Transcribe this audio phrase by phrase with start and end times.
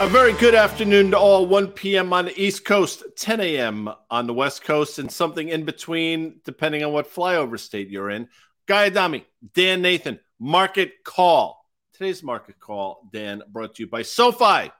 [0.00, 1.44] A very good afternoon to all.
[1.44, 2.12] 1 p.m.
[2.12, 3.90] on the East Coast, 10 a.m.
[4.08, 8.28] on the West Coast, and something in between, depending on what flyover state you're in.
[8.66, 11.64] Guy Adami, Dan Nathan, Market Call.
[11.94, 14.70] Today's Market Call, Dan, brought to you by SoFi.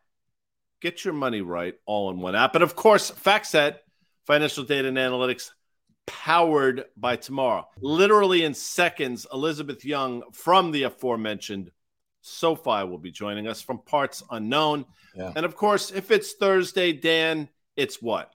[0.80, 2.54] Get your money right all in one app.
[2.54, 3.78] And of course, FactSet,
[4.24, 5.50] financial data and analytics,
[6.06, 7.66] powered by tomorrow.
[7.80, 11.72] Literally in seconds, Elizabeth Young from the aforementioned
[12.20, 14.84] SoFi will be joining us from parts unknown.
[15.14, 15.32] Yeah.
[15.34, 18.32] And of course, if it's Thursday, Dan, it's what?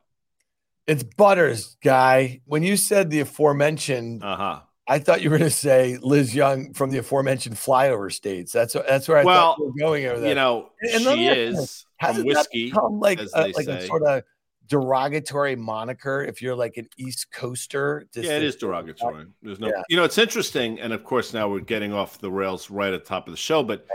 [0.88, 2.42] It's Butters, guy.
[2.46, 4.62] When you said the aforementioned, uh-huh.
[4.88, 8.52] I thought you were going to say Liz Young from the aforementioned flyover states.
[8.52, 10.30] That's that's where I well, thought you were going over there.
[10.30, 13.86] You know, and she is from whiskey, become like a, like say.
[13.86, 14.24] a sort of
[14.74, 18.08] derogatory moniker if you're like an East Coaster.
[18.16, 19.28] Yeah, it is derogatory.
[19.44, 19.84] There's no, yeah.
[19.88, 23.04] you know, it's interesting, and of course now we're getting off the rails right at
[23.04, 23.62] the top of the show.
[23.62, 23.86] But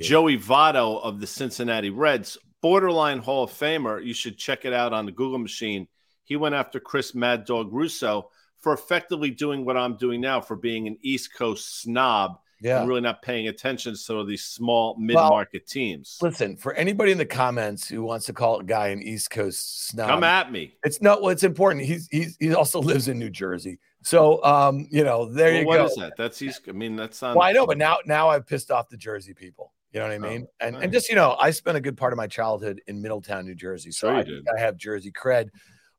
[0.00, 4.92] Joey Votto of the Cincinnati Reds, borderline Hall of Famer, you should check it out
[4.92, 5.86] on the Google machine.
[6.24, 10.56] He went after Chris Mad Dog Russo for effectively doing what I'm doing now, for
[10.56, 12.84] being an East Coast snob yeah.
[12.84, 16.18] really not paying attention to some of these small mid-market well, teams.
[16.22, 19.88] Listen, for anybody in the comments who wants to call a guy an East Coast
[19.88, 20.74] snob, come at me.
[20.82, 21.20] It's not.
[21.20, 21.84] Well, it's important.
[21.84, 25.66] He's he's he also lives in New Jersey, so um, you know, there well, you
[25.66, 25.82] what go.
[25.82, 26.12] What is that?
[26.16, 26.62] That's East.
[26.68, 27.36] I mean, that's not.
[27.36, 29.72] Well, I know, but now now I've pissed off the Jersey people.
[29.92, 30.46] You know what I oh, mean?
[30.48, 30.82] Oh, and nice.
[30.82, 33.54] and just you know, I spent a good part of my childhood in Middletown, New
[33.54, 35.50] Jersey, so sure I, I have Jersey cred.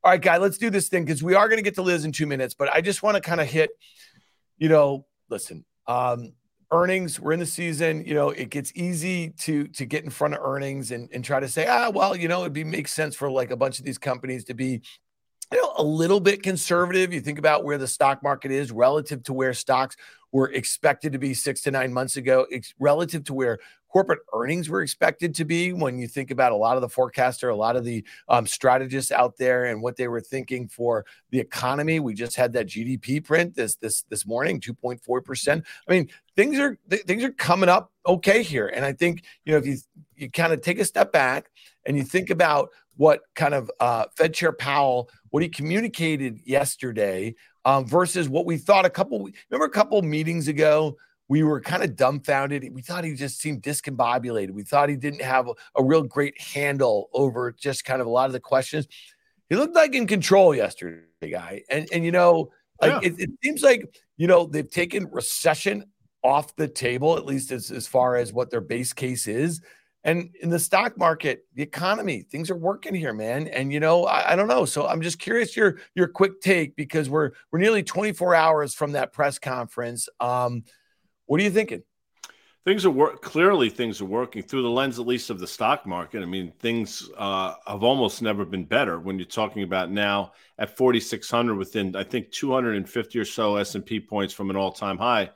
[0.04, 2.06] All right, guy, let's do this thing because we are going to get to Liz
[2.06, 3.72] in two minutes, but I just want to kind of hit,
[4.58, 6.34] you know, listen, um,
[6.72, 10.34] earnings we're in the season you know it gets easy to to get in front
[10.34, 13.16] of earnings and, and try to say ah well you know it'd be makes sense
[13.16, 14.82] for like a bunch of these companies to be
[15.52, 17.14] you know a little bit conservative.
[17.14, 19.96] You think about where the stock market is relative to where stocks
[20.36, 22.46] were expected to be six to nine months ago
[22.78, 23.58] relative to where
[23.88, 27.48] corporate earnings were expected to be when you think about a lot of the forecaster,
[27.48, 31.40] a lot of the um, strategists out there and what they were thinking for the
[31.40, 32.02] economy.
[32.02, 35.64] We just had that GDP print this this this morning, 2.4 percent.
[35.88, 39.54] I mean, things are th- things are coming up okay here, and I think you
[39.54, 39.78] know if you
[40.18, 41.50] you kind of take a step back
[41.86, 47.36] and you think about what kind of uh, Fed Chair Powell what he communicated yesterday
[47.66, 50.96] um, versus what we thought a couple remember a couple meetings ago
[51.28, 52.68] we were kind of dumbfounded.
[52.72, 54.52] We thought he just seemed discombobulated.
[54.52, 58.12] We thought he didn't have a, a, real great handle over just kind of a
[58.12, 58.88] lot of the questions.
[59.50, 61.64] He looked like in control yesterday, guy.
[61.70, 63.10] And and you know, like yeah.
[63.10, 65.86] it, it, seems like you know they've taken recession
[66.24, 69.62] off the table, at least as, as far as what their base case is.
[70.06, 73.48] And in the stock market, the economy, things are working here, man.
[73.48, 74.64] And you know, I, I, don't know.
[74.64, 78.92] So I'm just curious your your quick take because we're we're nearly 24 hours from
[78.92, 80.08] that press conference.
[80.20, 80.64] Um,
[81.26, 81.82] what are you thinking?
[82.66, 83.24] Things are work.
[83.24, 86.22] Clearly, things are working through the lens, at least, of the stock market.
[86.22, 89.00] I mean, things uh, have almost never been better.
[89.00, 93.86] When you're talking about now at 4,600, within I think 250 or so S and
[93.86, 95.32] P points from an all-time high.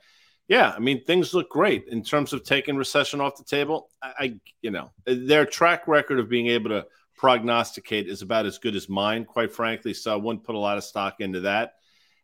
[0.49, 3.91] Yeah, I mean, things look great in terms of taking recession off the table.
[4.01, 8.57] I, I you know, their track record of being able to prognosticate is about as
[8.57, 9.93] good as mine, quite frankly.
[9.93, 11.75] So I wouldn't put a lot of stock into that.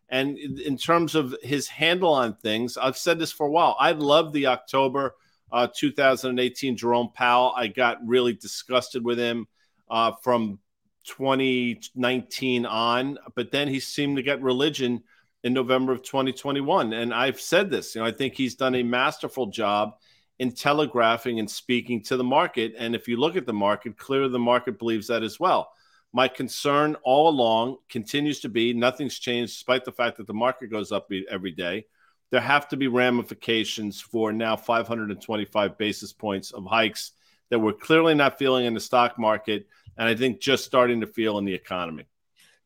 [0.10, 3.76] And in terms of his handle on things, I've said this for a while.
[3.80, 5.16] I love the October
[5.52, 7.54] uh, 2018 Jerome Powell.
[7.56, 9.48] I got really disgusted with him
[9.90, 10.60] uh, from
[11.06, 15.04] 2019 on, but then he seemed to get religion
[15.46, 16.92] in November of 2021.
[16.92, 19.94] And I've said this, you know, I think he's done a masterful job
[20.40, 22.74] in telegraphing and speaking to the market.
[22.80, 25.72] And if you look at the market, clearly the market believes that as well.
[26.12, 30.72] My concern all along continues to be nothing's changed, despite the fact that the market
[30.72, 31.86] goes up every day.
[32.32, 37.12] There have to be ramifications for now 525 basis points of hikes
[37.52, 41.08] that we're clearly not feeling in the stock market, and I think just starting to
[41.08, 42.06] feel in the economy.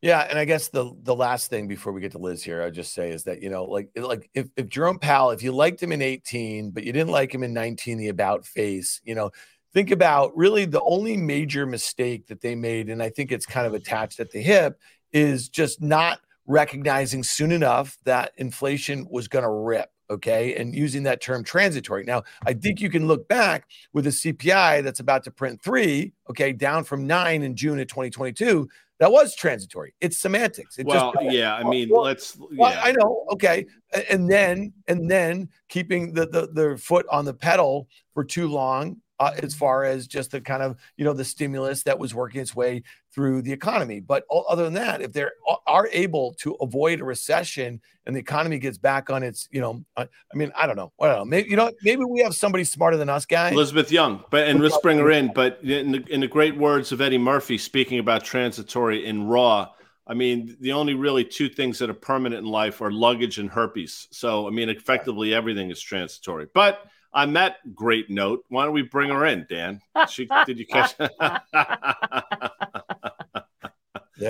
[0.02, 2.70] Yeah, and I guess the the last thing before we get to Liz here, I'll
[2.70, 5.82] just say is that you know, like like if, if Jerome Powell, if you liked
[5.82, 9.30] him in 18, but you didn't like him in 19, the about face, you know,
[9.74, 13.66] think about really the only major mistake that they made, and I think it's kind
[13.66, 14.80] of attached at the hip,
[15.12, 19.90] is just not recognizing soon enough that inflation was going to rip.
[20.10, 20.56] Okay.
[20.56, 22.02] And using that term transitory.
[22.02, 26.12] Now, I think you can look back with a CPI that's about to print three,
[26.28, 28.68] okay, down from nine in June of 2022.
[29.00, 29.94] That was transitory.
[30.02, 30.78] It's semantics.
[30.78, 31.54] It well, just, yeah.
[31.54, 32.38] I mean, well, let's.
[32.56, 33.24] Well, I know.
[33.32, 33.66] Okay,
[34.10, 38.98] and then and then keeping the, the the foot on the pedal for too long
[39.20, 42.40] uh, as far as just the kind of you know the stimulus that was working
[42.40, 42.82] its way
[43.14, 44.00] through the economy.
[44.00, 45.26] But other than that, if they
[45.66, 49.84] are able to avoid a recession and the economy gets back on its, you know,
[49.96, 51.24] I, I mean, I don't know, I don't know.
[51.26, 53.52] Maybe you know, maybe we have somebody smarter than us, guys.
[53.52, 55.32] Elizabeth Young, but and let's bring her in.
[55.34, 59.68] But in the, in the great words of Eddie Murphy, speaking about transitory in Raw.
[60.06, 63.48] I mean, the only really two things that are permanent in life are luggage and
[63.48, 64.08] herpes.
[64.10, 66.48] So, I mean, effectively everything is transitory.
[66.52, 69.80] But on that great note, why don't we bring her in, Dan?
[70.08, 70.96] She, did you catch?
[70.98, 71.10] there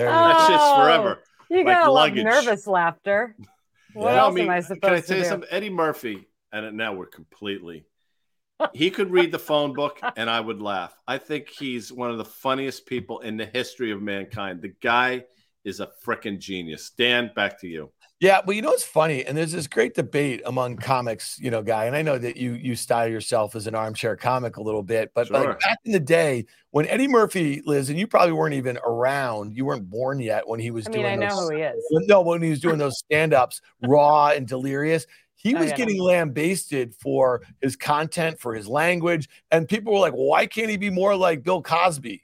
[0.09, 1.19] oh, That's just forever.
[1.49, 2.23] You like gotta luggage.
[2.23, 3.35] love nervous laughter.
[3.93, 5.49] What else I mean, am I supposed can I tell you something?
[5.51, 7.85] Eddie Murphy, and now we're completely.
[8.73, 10.95] he could read the phone book and I would laugh.
[11.07, 14.61] I think he's one of the funniest people in the history of mankind.
[14.61, 15.25] The guy
[15.63, 16.91] is a freaking genius.
[16.91, 17.91] Dan, back to you.
[18.21, 21.63] Yeah, well, you know it's funny, and there's this great debate among comics, you know,
[21.63, 24.83] guy, and I know that you you style yourself as an armchair comic a little
[24.83, 25.39] bit, but sure.
[25.39, 29.57] like back in the day when Eddie Murphy, Liz, and you probably weren't even around,
[29.57, 31.13] you weren't born yet when he was I mean, doing.
[31.13, 31.83] I know those, who he is.
[32.07, 35.07] No, when he was doing those stand-ups, raw and delirious.
[35.33, 39.99] He oh, was yeah, getting lambasted for his content, for his language, and people were
[39.99, 42.21] like, "Why can't he be more like Bill Cosby?"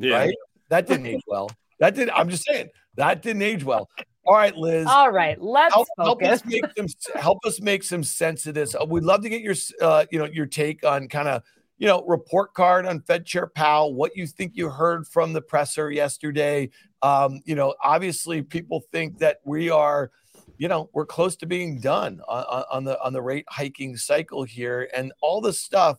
[0.00, 0.16] Yeah.
[0.16, 0.34] Right?
[0.70, 1.52] That didn't age well.
[1.78, 2.10] That did.
[2.10, 3.88] I'm just saying that didn't age well.
[4.26, 4.86] All right, Liz.
[4.88, 8.74] All right, let's help, help us make some help us make some sense of this.
[8.74, 11.42] Uh, we'd love to get your uh, you know your take on kind of
[11.78, 13.94] you know report card on Fed Chair Powell.
[13.94, 16.70] What you think you heard from the presser yesterday?
[17.02, 20.10] Um, you know, obviously people think that we are,
[20.58, 24.42] you know, we're close to being done on, on the on the rate hiking cycle
[24.42, 25.98] here, and all the stuff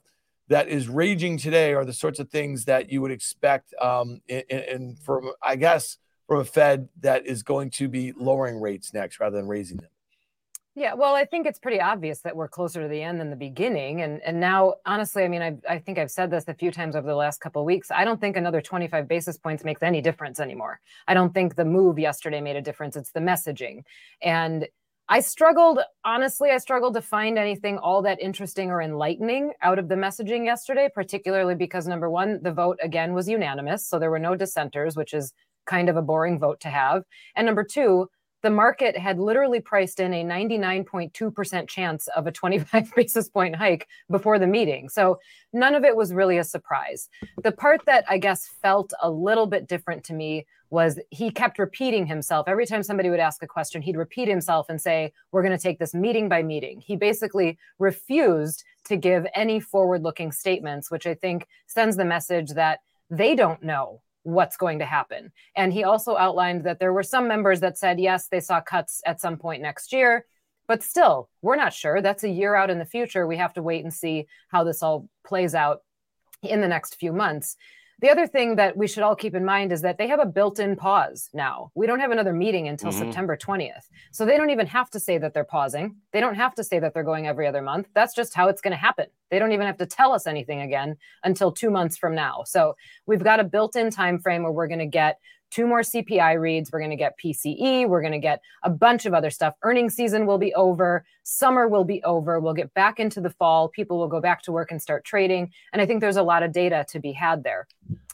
[0.50, 4.44] that is raging today are the sorts of things that you would expect um, in,
[4.50, 5.98] in from I guess
[6.28, 9.90] from a Fed that is going to be lowering rates next rather than raising them?
[10.76, 13.36] Yeah, well, I think it's pretty obvious that we're closer to the end than the
[13.36, 16.70] beginning, and and now, honestly, I mean, I I think I've said this a few
[16.70, 17.90] times over the last couple weeks.
[17.90, 20.80] I don't think another 25 basis points makes any difference anymore.
[21.08, 22.96] I don't think the move yesterday made a difference.
[22.96, 23.86] It's the messaging,
[24.22, 24.68] and
[25.10, 29.88] I struggled, honestly, I struggled to find anything all that interesting or enlightening out of
[29.88, 33.88] the messaging yesterday, particularly because number one, the vote again was unanimous.
[33.88, 35.32] So there were no dissenters, which is
[35.68, 37.04] kind of a boring vote to have.
[37.36, 38.10] And number two,
[38.44, 43.88] the market had literally priced in a 99.2% chance of a 25 basis point hike
[44.10, 44.90] before the meeting.
[44.90, 45.20] So
[45.54, 47.10] none of it was really a surprise.
[47.44, 51.60] The part that I guess felt a little bit different to me was he kept
[51.60, 52.48] repeating himself.
[52.48, 55.62] Every time somebody would ask a question, he'd repeat himself and say, We're going to
[55.62, 56.82] take this meeting by meeting.
[56.82, 62.52] He basically refused to give any forward looking statements, which I think sends the message
[62.52, 62.80] that
[63.10, 65.32] they don't know what's going to happen.
[65.56, 69.02] And he also outlined that there were some members that said, yes, they saw cuts
[69.06, 70.26] at some point next year,
[70.68, 72.02] but still, we're not sure.
[72.02, 73.26] That's a year out in the future.
[73.26, 75.80] We have to wait and see how this all plays out
[76.44, 77.56] in the next few months.
[78.00, 80.26] The other thing that we should all keep in mind is that they have a
[80.26, 81.72] built in pause now.
[81.74, 83.00] We don't have another meeting until mm-hmm.
[83.00, 83.88] September 20th.
[84.12, 85.96] So they don't even have to say that they're pausing.
[86.14, 87.88] They don't have to say that they're going every other month.
[87.96, 89.08] That's just how it's going to happen.
[89.32, 92.44] They don't even have to tell us anything again until two months from now.
[92.46, 92.76] So
[93.08, 95.20] we've got a built in time frame where we're going to get
[95.52, 96.72] two more CPI reads.
[96.72, 97.88] We're going to get PCE.
[97.88, 99.54] We're going to get a bunch of other stuff.
[99.64, 101.06] Earning season will be over.
[101.24, 102.40] Summer will be over.
[102.40, 103.70] We'll get back into the fall.
[103.70, 105.52] People will go back to work and start trading.
[105.74, 107.68] And I think there's a lot of data to be had there.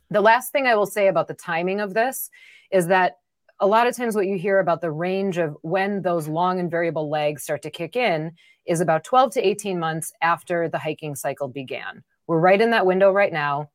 [0.09, 2.30] The last thing I will say about the timing of this
[2.71, 3.18] is that
[3.59, 6.69] a lot of times what you hear about the range of when those long and
[6.69, 8.33] variable legs start to kick in
[8.66, 12.04] is about 12 to 18 months after the hiking cycle began.
[12.28, 13.69] We're right in that window right now.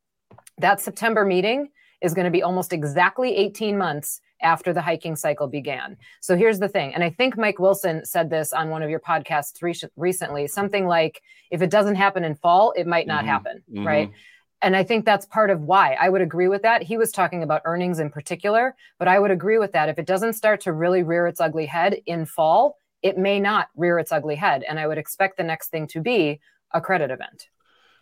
[0.58, 5.48] That September meeting is going to be almost exactly 18 months after the hiking cycle
[5.48, 5.96] began.
[6.20, 9.00] So here's the thing, and I think Mike Wilson said this on one of your
[9.00, 13.28] podcasts re- recently something like, if it doesn't happen in fall, it might not mm-hmm.
[13.28, 13.86] happen, mm-hmm.
[13.86, 14.12] right?
[14.60, 16.82] And I think that's part of why I would agree with that.
[16.82, 19.88] He was talking about earnings in particular, but I would agree with that.
[19.88, 23.68] If it doesn't start to really rear its ugly head in fall, it may not
[23.76, 24.64] rear its ugly head.
[24.68, 26.40] And I would expect the next thing to be
[26.74, 27.48] a credit event.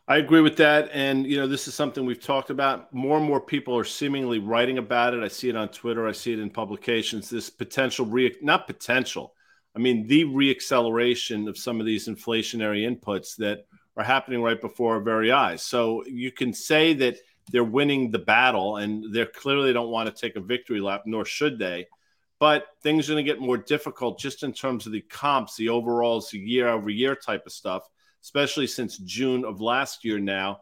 [0.08, 0.90] I agree with that.
[0.92, 2.94] And, you know, this is something we've talked about.
[2.94, 5.22] More and more people are seemingly writing about it.
[5.22, 7.28] I see it on Twitter, I see it in publications.
[7.28, 9.34] This potential, re- not potential,
[9.74, 14.94] I mean, the reacceleration of some of these inflationary inputs that are happening right before
[14.94, 15.62] our very eyes.
[15.62, 17.16] So you can say that
[17.50, 21.24] they're winning the battle and they clearly don't want to take a victory lap, nor
[21.24, 21.88] should they.
[22.38, 25.68] But things are going to get more difficult just in terms of the comps, the
[25.68, 27.88] overalls, the year over year type of stuff
[28.26, 30.58] especially since June of last year now,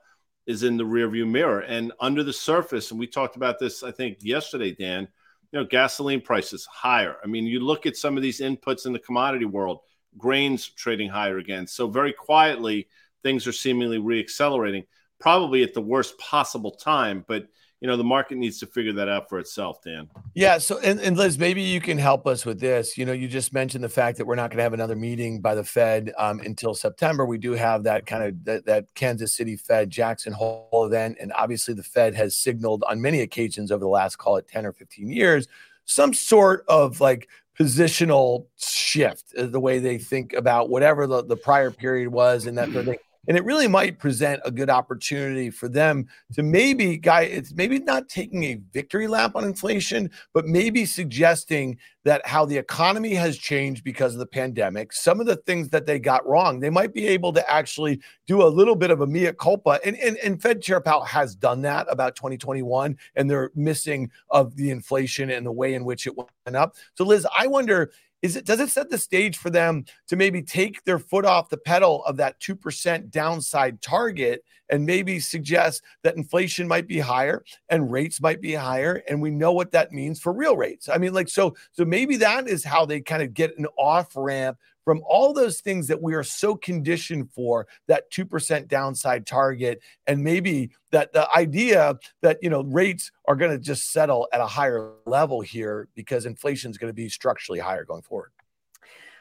[0.46, 1.60] is in the rearview mirror.
[1.60, 5.08] And under the surface, and we talked about this, I think, yesterday, Dan,
[5.50, 7.16] you know, gasoline prices higher.
[7.24, 9.78] I mean, you look at some of these inputs in the commodity world,
[10.18, 11.66] grains trading higher again.
[11.66, 12.86] So very quietly,
[13.22, 14.84] things are seemingly reaccelerating.
[15.24, 17.24] probably at the worst possible time.
[17.26, 17.46] But
[17.84, 20.08] you know the market needs to figure that out for itself dan.
[20.32, 22.96] Yeah so and, and liz maybe you can help us with this.
[22.96, 25.42] You know you just mentioned the fact that we're not going to have another meeting
[25.42, 27.26] by the fed um, until september.
[27.26, 31.30] We do have that kind of that, that kansas city fed jackson hole event and
[31.34, 34.72] obviously the fed has signaled on many occasions over the last call it 10 or
[34.72, 35.46] 15 years
[35.84, 37.28] some sort of like
[37.60, 42.56] positional shift uh, the way they think about whatever the, the prior period was and
[42.56, 42.96] that thing
[43.28, 47.78] and it really might present a good opportunity for them to maybe guy it's maybe
[47.78, 53.38] not taking a victory lap on inflation but maybe suggesting that how the economy has
[53.38, 56.92] changed because of the pandemic some of the things that they got wrong they might
[56.92, 59.78] be able to actually do a little bit of a mea culpa.
[59.84, 64.56] And and, and fed chair powell has done that about 2021 and they're missing of
[64.56, 66.76] the inflation and the way in which it went up.
[66.94, 67.90] So liz i wonder
[68.24, 71.50] is it does it set the stage for them to maybe take their foot off
[71.50, 77.44] the pedal of that 2% downside target and maybe suggest that inflation might be higher
[77.68, 80.88] and rates might be higher and we know what that means for real rates?
[80.88, 84.16] I mean like so so maybe that is how they kind of get an off
[84.16, 89.80] ramp from all those things that we are so conditioned for that 2% downside target
[90.06, 94.40] and maybe that the idea that you know rates are going to just settle at
[94.40, 98.30] a higher level here because inflation is going to be structurally higher going forward.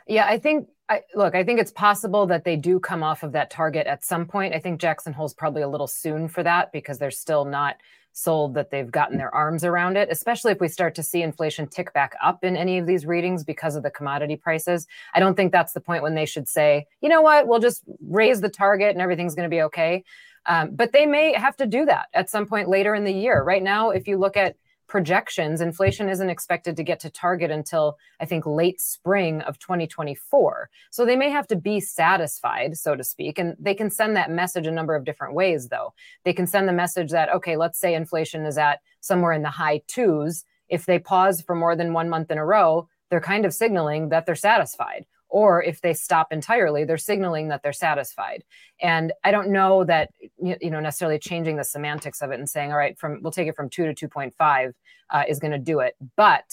[0.08, 3.32] Yeah i think I, look i think it's possible that they do come off of
[3.32, 4.54] that target at some point.
[4.54, 7.78] I think jackson hole's probably a little soon for that because they're still not
[8.14, 11.68] sold that they've gotten their arms around it, especially if we start to see inflation
[11.68, 14.88] tick back up in any of these readings because of the commodity prices.
[15.14, 17.84] I don't think that's the point when they should say, you know what, we'll just
[18.08, 20.04] raise the target and everything's going to be okay.
[20.46, 23.44] Um, but they may have to do that at some point later in the year.
[23.44, 24.56] Right now, if you look at
[24.94, 30.70] projections, inflation isn't expected to get to target until I think late spring of 2024.
[30.92, 33.40] So they may have to be satisfied, so to speak.
[33.40, 35.96] And they can send that message a number of different ways, though.
[36.26, 39.50] They can send the message that, okay, let's say inflation is at somewhere in the
[39.50, 40.46] high twos.
[40.70, 44.10] If they pause for more than one month in a row, they're kind of signaling
[44.10, 48.44] that they're satisfied or if they stop entirely they're signaling that they're satisfied.
[48.82, 50.12] And i don't know that
[50.42, 53.48] you know necessarily changing the semantics of it and saying all right from we'll take
[53.48, 54.74] it from 2 to 2.5
[55.10, 55.96] uh, is going to do it.
[56.16, 56.46] But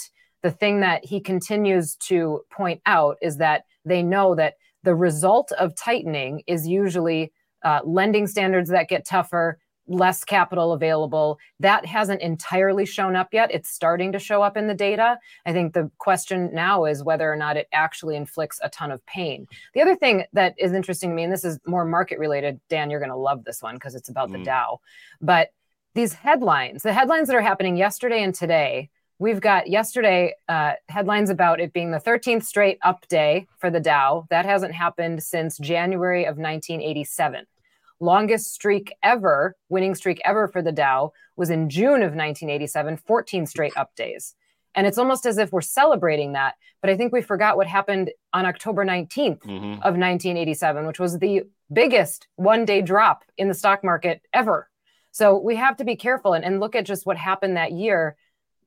[0.43, 5.53] the thing that he continues to point out is that they know that the result
[5.53, 7.33] of tightening is usually
[7.63, 9.59] uh, lending standards that get tougher
[9.91, 11.39] less capital available.
[11.59, 13.51] That hasn't entirely shown up yet.
[13.53, 15.19] It's starting to show up in the data.
[15.45, 19.05] I think the question now is whether or not it actually inflicts a ton of
[19.07, 19.47] pain.
[19.75, 22.89] The other thing that is interesting to me, and this is more market related, Dan,
[22.89, 24.35] you're going to love this one because it's about mm.
[24.35, 24.81] the Dow.
[25.21, 25.51] But
[25.95, 31.31] these headlines, the headlines that are happening yesterday and today, we've got yesterday uh, headlines
[31.31, 34.27] about it being the 13th straight up day for the Dow.
[34.31, 37.45] That hasn't happened since January of 1987
[38.01, 43.47] longest streak ever, winning streak ever for the Dow was in June of 1987, 14
[43.47, 44.35] straight up days.
[44.75, 46.55] And it's almost as if we're celebrating that.
[46.81, 49.73] But I think we forgot what happened on October 19th mm-hmm.
[49.83, 51.43] of 1987, which was the
[51.73, 54.69] biggest one day drop in the stock market ever.
[55.13, 58.17] So we have to be careful and, and look at just what happened that year.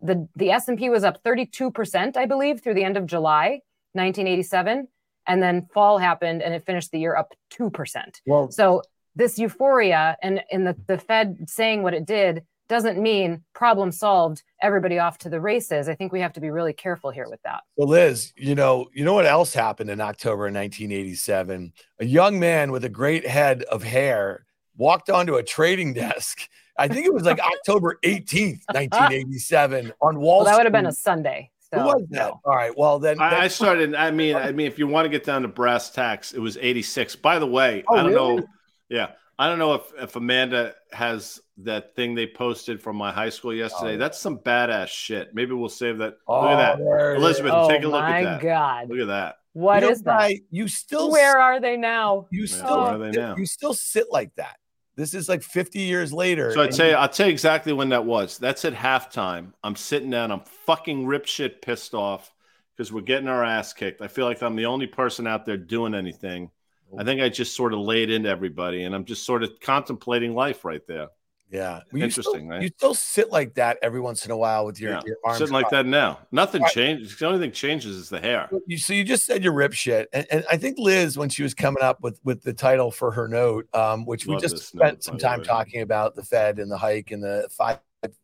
[0.01, 3.61] The, the S&P was up 32%, I believe, through the end of July
[3.93, 4.87] 1987
[5.25, 8.21] and then fall happened and it finished the year up 2%.
[8.25, 8.81] Well, so
[9.15, 14.43] this euphoria and in the, the Fed saying what it did doesn't mean problem solved,
[14.61, 15.89] everybody off to the races.
[15.89, 17.61] I think we have to be really careful here with that.
[17.75, 21.73] Well, Liz, you know, you know what else happened in October 1987?
[21.99, 24.45] A young man with a great head of hair
[24.77, 26.49] walked onto a trading desk.
[26.77, 30.87] I think it was like October 18th, 1987 on Wall well, that would have been
[30.87, 31.51] a Sunday.
[31.71, 32.17] So, Who was that?
[32.17, 32.41] No.
[32.45, 32.75] All right.
[32.77, 33.95] Well, then I, I, started.
[33.95, 36.57] I mean, I mean, if you want to get down to brass tacks, it was
[36.57, 37.15] 86.
[37.17, 38.35] By the way, oh, I don't really?
[38.35, 38.47] know
[38.89, 39.11] yeah.
[39.39, 43.53] I don't know if, if Amanda has that thing they posted from my high school
[43.53, 43.95] yesterday.
[43.95, 43.97] Oh.
[43.97, 45.33] That's some badass shit.
[45.33, 46.17] Maybe we'll save that.
[46.27, 47.15] Oh, look at oh, that.
[47.15, 48.41] Elizabeth, oh, take a look at oh, that.
[48.41, 48.89] God.
[48.89, 49.37] Look at that.
[49.53, 50.31] What you is that?
[50.51, 52.27] You still Where are they now?
[52.31, 53.35] You still Where are they now?
[53.35, 54.57] You still sit like that.
[54.95, 56.51] This is like 50 years later.
[56.51, 58.37] So I'd tell you, I'll tell you exactly when that was.
[58.37, 59.53] That's at halftime.
[59.63, 62.31] I'm sitting down, I'm fucking rip shit pissed off
[62.75, 64.01] because we're getting our ass kicked.
[64.01, 66.51] I feel like I'm the only person out there doing anything.
[66.97, 70.35] I think I just sort of laid into everybody, and I'm just sort of contemplating
[70.35, 71.07] life right there.
[71.53, 72.61] Yeah, well, interesting, still, right?
[72.63, 75.01] You still sit like that every once in a while with your, yeah.
[75.05, 75.37] your arms.
[75.37, 76.17] Sitting like that now.
[76.31, 77.15] Nothing changes.
[77.15, 78.49] The only thing changes is the hair.
[78.65, 81.43] You, so you just said your rip shit, and, and, I think Liz, when she
[81.43, 84.57] was coming up with with the title for her note, um, which Love we just
[84.67, 87.79] spent note, some time talking about the Fed and the hike and the five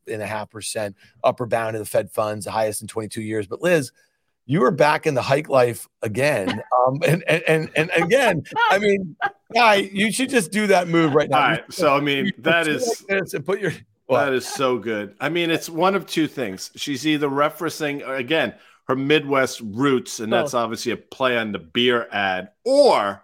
[0.08, 3.46] and a half percent upper bound of the Fed funds, the highest in 22 years.
[3.46, 3.92] But Liz,
[4.50, 6.62] you are back in the hike life again.
[6.86, 9.14] Um, and, and, and, and again, I mean,
[9.52, 11.36] Guy, you should just do that move right now.
[11.36, 11.64] All right.
[11.72, 13.72] So I mean, that is like and put your
[14.08, 15.14] that is so good.
[15.20, 16.70] I mean, it's one of two things.
[16.76, 18.54] She's either referencing again
[18.88, 23.22] her Midwest roots, and that's obviously a play on the beer ad, or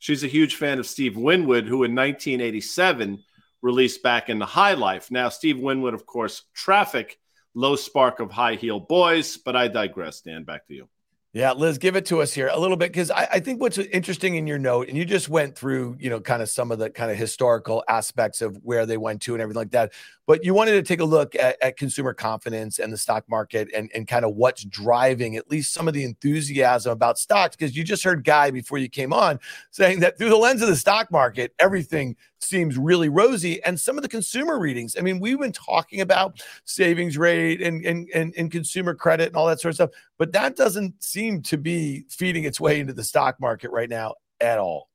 [0.00, 3.22] she's a huge fan of Steve Winwood, who in 1987
[3.62, 5.10] released back in the High Life.
[5.12, 7.18] Now, Steve Winwood, of course, Traffic,
[7.58, 10.20] Low Spark of High Heel Boys, but I digress.
[10.20, 10.88] Dan, back to you.
[11.32, 13.78] Yeah, Liz, give it to us here a little bit because I, I, think what's
[13.78, 16.78] interesting in your note, and you just went through, you know, kind of some of
[16.78, 19.92] the kind of historical aspects of where they went to and everything like that.
[20.28, 23.70] But you wanted to take a look at, at consumer confidence and the stock market
[23.74, 27.56] and, and kind of what's driving at least some of the enthusiasm about stocks.
[27.56, 30.68] Because you just heard Guy before you came on saying that through the lens of
[30.68, 33.62] the stock market, everything seems really rosy.
[33.64, 37.82] And some of the consumer readings, I mean, we've been talking about savings rate and,
[37.86, 41.40] and, and, and consumer credit and all that sort of stuff, but that doesn't seem
[41.44, 44.90] to be feeding its way into the stock market right now at all.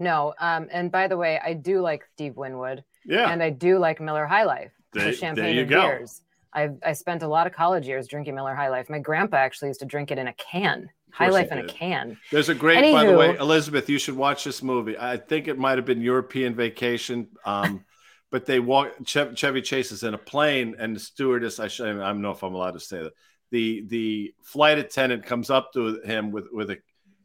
[0.00, 0.32] No.
[0.38, 2.84] Um, and by the way, I do like Steve Winwood.
[3.08, 3.30] Yeah.
[3.30, 4.70] And I do like Miller High Life.
[4.92, 5.82] There, the champagne there you and go.
[5.82, 6.22] beers.
[6.52, 8.88] I I spent a lot of college years drinking Miller High Life.
[8.88, 10.90] My grandpa actually used to drink it in a can.
[11.10, 12.18] High Life in a can.
[12.30, 13.88] There's a great, Anywho, by the way, Elizabeth.
[13.88, 14.96] You should watch this movie.
[14.98, 17.28] I think it might have been European Vacation.
[17.44, 17.84] Um,
[18.30, 18.92] but they walk.
[19.04, 21.58] Chevy Chase is in a plane, and the stewardess.
[21.58, 21.88] I should.
[21.88, 23.12] I don't know if I'm allowed to say that.
[23.50, 26.78] The the flight attendant comes up to him with with a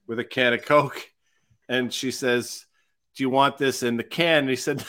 [0.07, 1.09] with a can of Coke,
[1.67, 2.65] and she says,
[3.15, 4.83] "Do you want this in the can?" And he said,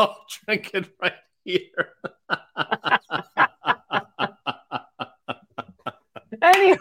[0.00, 0.14] "No,
[0.46, 1.14] drink it right
[1.44, 1.90] here."
[6.42, 6.78] anyway.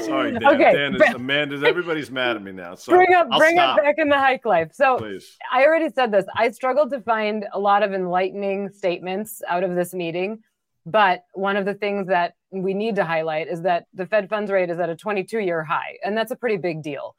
[0.00, 0.46] Sorry, Dan.
[0.46, 0.72] Okay.
[0.72, 2.74] Dan is, Amanda, everybody's mad at me now.
[2.74, 3.78] So bring up, I'll bring stop.
[3.78, 4.70] up back in the hike life.
[4.72, 5.36] So Please.
[5.52, 6.24] I already said this.
[6.34, 10.40] I struggled to find a lot of enlightening statements out of this meeting.
[10.84, 14.50] But one of the things that we need to highlight is that the Fed funds
[14.50, 17.16] rate is at a 22 year high, and that's a pretty big deal.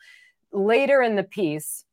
[0.53, 1.83] Later in the piece,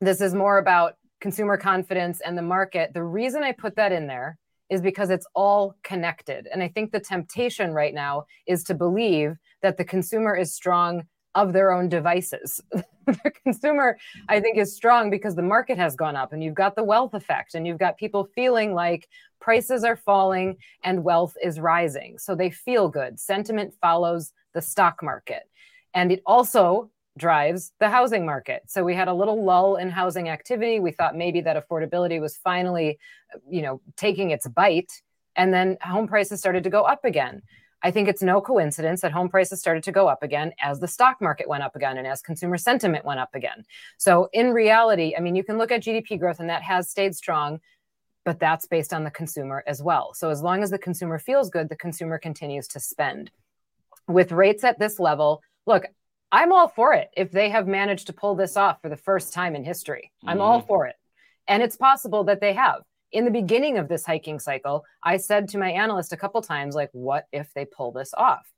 [0.00, 2.92] this is more about consumer confidence and the market.
[2.92, 4.36] The reason I put that in there
[4.68, 6.46] is because it's all connected.
[6.52, 11.04] And I think the temptation right now is to believe that the consumer is strong
[11.34, 12.60] of their own devices.
[13.06, 13.96] the consumer,
[14.28, 17.14] I think, is strong because the market has gone up and you've got the wealth
[17.14, 19.08] effect and you've got people feeling like
[19.40, 22.18] prices are falling and wealth is rising.
[22.18, 23.18] So they feel good.
[23.18, 25.44] Sentiment follows the stock market.
[25.94, 28.62] And it also drives the housing market.
[28.66, 30.80] So we had a little lull in housing activity.
[30.80, 32.98] We thought maybe that affordability was finally,
[33.48, 34.90] you know, taking its bite
[35.36, 37.42] and then home prices started to go up again.
[37.82, 40.88] I think it's no coincidence that home prices started to go up again as the
[40.88, 43.64] stock market went up again and as consumer sentiment went up again.
[43.98, 47.14] So, in reality, I mean, you can look at GDP growth and that has stayed
[47.14, 47.60] strong,
[48.24, 50.14] but that's based on the consumer as well.
[50.14, 53.30] So, as long as the consumer feels good, the consumer continues to spend.
[54.08, 55.84] With rates at this level, look,
[56.34, 59.32] I'm all for it if they have managed to pull this off for the first
[59.32, 60.10] time in history.
[60.26, 60.40] I'm mm-hmm.
[60.40, 60.96] all for it.
[61.46, 62.82] And it's possible that they have.
[63.12, 66.74] In the beginning of this hiking cycle, I said to my analyst a couple times,
[66.74, 68.50] like, what if they pull this off?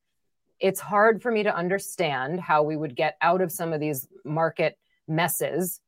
[0.59, 4.09] It's hard for me to understand how we would get out of some of these
[4.25, 5.79] market messes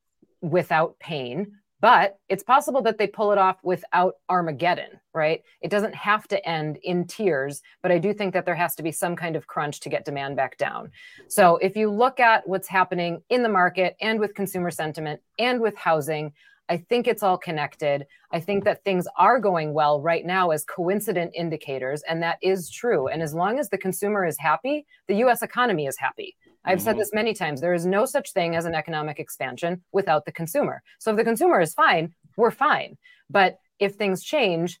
[0.41, 5.41] without pain but it's possible that they pull it off without Armageddon, right?
[5.61, 8.83] It doesn't have to end in tears, but I do think that there has to
[8.83, 10.91] be some kind of crunch to get demand back down.
[11.27, 15.61] So if you look at what's happening in the market and with consumer sentiment and
[15.61, 16.33] with housing,
[16.69, 18.05] I think it's all connected.
[18.31, 22.69] I think that things are going well right now as coincident indicators, and that is
[22.69, 23.07] true.
[23.07, 26.35] And as long as the consumer is happy, the US economy is happy.
[26.69, 26.85] I've mm-hmm.
[26.85, 27.61] said this many times.
[27.61, 30.83] There is no such thing as an economic expansion without the consumer.
[30.99, 32.97] So if the consumer is fine, we're fine.
[33.29, 34.79] But if things change,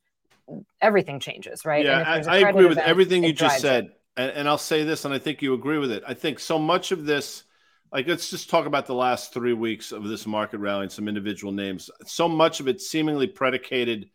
[0.81, 1.83] everything changes, right?
[1.83, 3.91] Yeah, I, I agree with event, everything you just said.
[4.15, 6.03] And, and I'll say this, and I think you agree with it.
[6.07, 7.43] I think so much of this,
[7.91, 11.07] like, let's just talk about the last three weeks of this market rally and some
[11.07, 11.89] individual names.
[12.05, 14.09] So much of it seemingly predicated.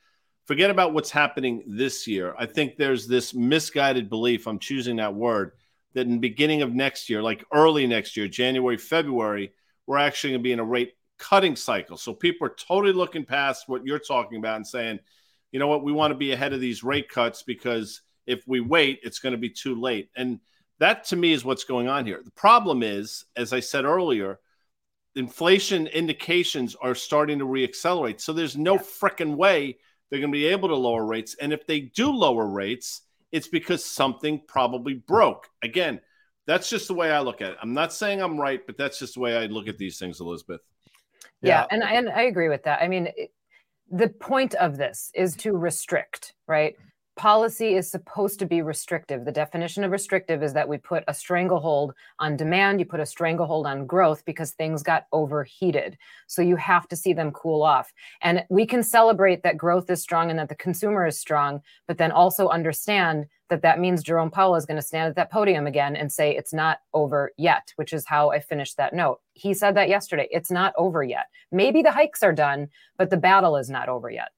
[0.47, 2.35] Forget about what's happening this year.
[2.39, 4.47] I think there's this misguided belief.
[4.47, 5.53] I'm choosing that word
[5.95, 9.53] that in the beginning of next year, like early next year, January, February,
[9.87, 11.97] we're actually going to be in a rate cutting cycle.
[11.97, 14.99] So people are totally looking past what you're talking about and saying,
[15.53, 18.61] you know what, we want to be ahead of these rate cuts because if we
[18.61, 20.11] wait, it's going to be too late.
[20.17, 20.41] And
[20.81, 22.21] that to me is what's going on here.
[22.25, 24.41] The problem is, as I said earlier,
[25.15, 28.21] inflation indications are starting to reaccelerate.
[28.21, 29.79] So there's no freaking way
[30.11, 31.37] they're going to be able to lower rates.
[31.41, 33.03] And if they do lower rates,
[33.35, 35.49] it's because something probably broke.
[35.61, 36.01] Again,
[36.47, 37.57] that's just the way I look at it.
[37.61, 40.21] I'm not saying I'm right, but that's just the way I look at these things,
[40.21, 40.61] Elizabeth.
[41.43, 42.81] Yeah, yeah and, and I agree with that.
[42.81, 43.33] I mean, it,
[43.91, 46.77] the point of this is to restrict, right?
[47.17, 49.25] Policy is supposed to be restrictive.
[49.25, 53.07] The definition of restrictive is that we put a stranglehold on demand, you put a
[53.07, 55.97] stranglehold on growth because things got overheated.
[56.27, 57.93] So you have to see them cool off.
[58.21, 61.99] And we can celebrate that growth is strong and that the consumer is strong, but
[61.99, 65.67] then also understand that that means Jerome Powell is going to stand at that podium
[65.67, 69.21] again and say it's not over yet, which is how I finished that note.
[69.35, 70.29] He said that yesterday.
[70.31, 71.27] It's not over yet.
[71.53, 74.31] Maybe the hikes are done, but the battle is not over yet.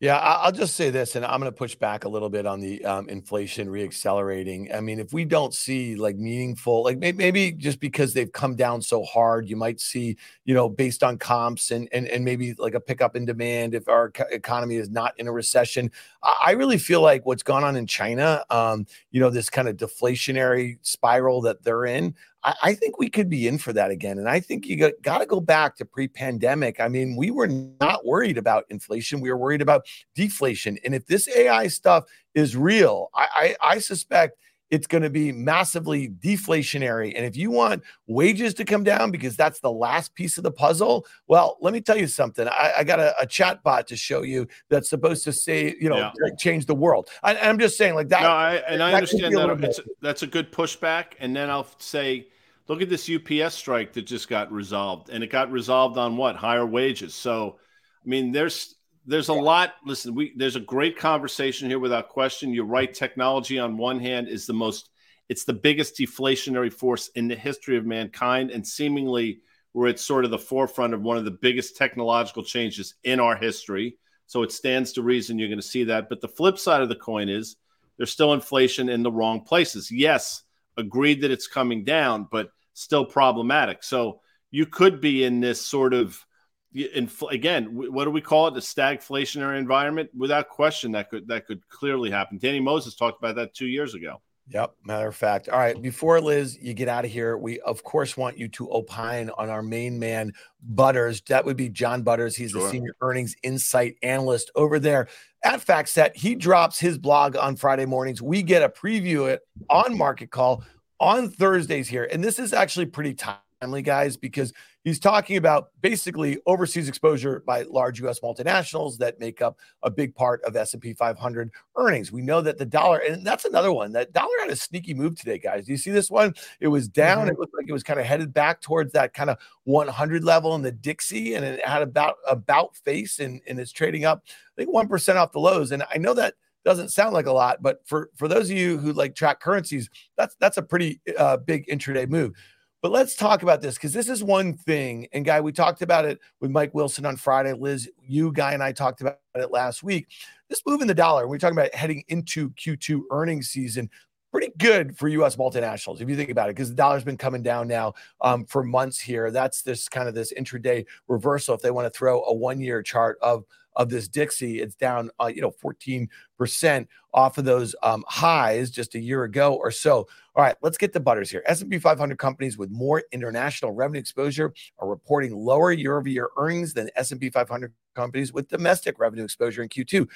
[0.00, 2.60] Yeah, I'll just say this, and I'm going to push back a little bit on
[2.60, 4.72] the um, inflation reaccelerating.
[4.72, 8.80] I mean, if we don't see like meaningful, like maybe just because they've come down
[8.80, 12.74] so hard, you might see, you know, based on comps and and and maybe like
[12.74, 15.90] a pickup in demand if our economy is not in a recession.
[16.22, 19.76] I really feel like what's gone on in China, um, you know, this kind of
[19.76, 22.14] deflationary spiral that they're in.
[22.44, 24.18] I, I think we could be in for that again.
[24.18, 26.80] And I think you got, got to go back to pre pandemic.
[26.80, 30.78] I mean, we were not worried about inflation, we were worried about deflation.
[30.84, 34.38] And if this AI stuff is real, I, I, I suspect
[34.70, 37.12] it's going to be massively deflationary.
[37.16, 40.50] And if you want wages to come down because that's the last piece of the
[40.50, 42.46] puzzle, well, let me tell you something.
[42.48, 45.88] I, I got a, a chat bot to show you that's supposed to say, you
[45.88, 46.12] know, yeah.
[46.38, 47.08] change the world.
[47.22, 48.22] I, am just saying like that.
[48.22, 49.50] No, I, and I understand that.
[49.50, 51.12] Um, it's, that's a good pushback.
[51.18, 52.28] And then I'll say,
[52.68, 56.36] Look at this UPS strike that just got resolved, and it got resolved on what
[56.36, 57.14] higher wages.
[57.14, 57.58] So,
[58.04, 58.74] I mean, there's
[59.08, 59.74] there's a lot.
[59.86, 62.52] Listen, we there's a great conversation here without question.
[62.52, 62.92] You're right.
[62.92, 64.90] Technology on one hand is the most,
[65.30, 69.40] it's the biggest deflationary force in the history of mankind, and seemingly
[69.72, 73.36] we're at sort of the forefront of one of the biggest technological changes in our
[73.36, 73.96] history.
[74.26, 76.10] So it stands to reason you're going to see that.
[76.10, 77.56] But the flip side of the coin is
[77.96, 79.90] there's still inflation in the wrong places.
[79.90, 80.42] Yes,
[80.76, 83.82] agreed that it's coming down, but still problematic.
[83.82, 86.24] So you could be in this sort of
[86.74, 88.54] in, again, what do we call it?
[88.54, 90.10] The stagflationary environment.
[90.16, 92.38] Without question, that could that could clearly happen.
[92.38, 94.20] Danny Moses talked about that two years ago.
[94.50, 94.74] Yep.
[94.84, 95.48] Matter of fact.
[95.50, 95.80] All right.
[95.80, 99.50] Before Liz, you get out of here, we of course want you to opine on
[99.50, 101.20] our main man, Butters.
[101.28, 102.34] That would be John Butters.
[102.34, 102.62] He's sure.
[102.62, 105.08] the senior earnings insight analyst over there
[105.44, 106.16] at FactSet.
[106.16, 108.22] He drops his blog on Friday mornings.
[108.22, 110.64] We get a preview it on Market Call
[110.98, 112.08] on Thursdays here.
[112.10, 114.54] And this is actually pretty timely, guys, because
[114.84, 118.20] he's talking about basically overseas exposure by large U.S.
[118.20, 122.12] multinationals that make up a big part of S&P 500 earnings.
[122.12, 125.16] We know that the dollar, and that's another one, that dollar had a sneaky move
[125.16, 125.66] today, guys.
[125.66, 126.34] Do you see this one?
[126.60, 127.22] It was down.
[127.22, 127.30] Mm-hmm.
[127.30, 130.54] It looked like it was kind of headed back towards that kind of 100 level
[130.54, 134.22] in the Dixie, and it had about about face, and, and it's trading up,
[134.56, 135.72] I think, 1% off the lows.
[135.72, 136.34] And I know that–
[136.68, 139.88] doesn't sound like a lot, but for for those of you who like track currencies,
[140.16, 142.32] that's that's a pretty uh, big intraday move.
[142.80, 145.08] But let's talk about this because this is one thing.
[145.12, 147.52] And guy, we talked about it with Mike Wilson on Friday.
[147.52, 150.06] Liz, you guy and I talked about it last week.
[150.48, 153.90] This move in the dollar, we're talking about heading into Q2 earnings season.
[154.30, 155.36] Pretty good for U.S.
[155.36, 158.62] multinationals, if you think about it, because the dollar's been coming down now um, for
[158.62, 159.30] months here.
[159.30, 161.54] That's this kind of this intraday reversal.
[161.54, 163.44] If they want to throw a one-year chart of
[163.78, 164.60] of this Dixie.
[164.60, 169.54] It's down, uh, you know, 14% off of those um, highs just a year ago
[169.54, 170.06] or so.
[170.34, 171.42] All right, let's get the butters here.
[171.46, 177.30] S&P 500 companies with more international revenue exposure are reporting lower year-over-year earnings than S&P
[177.30, 180.06] 500 companies with domestic revenue exposure in Q2.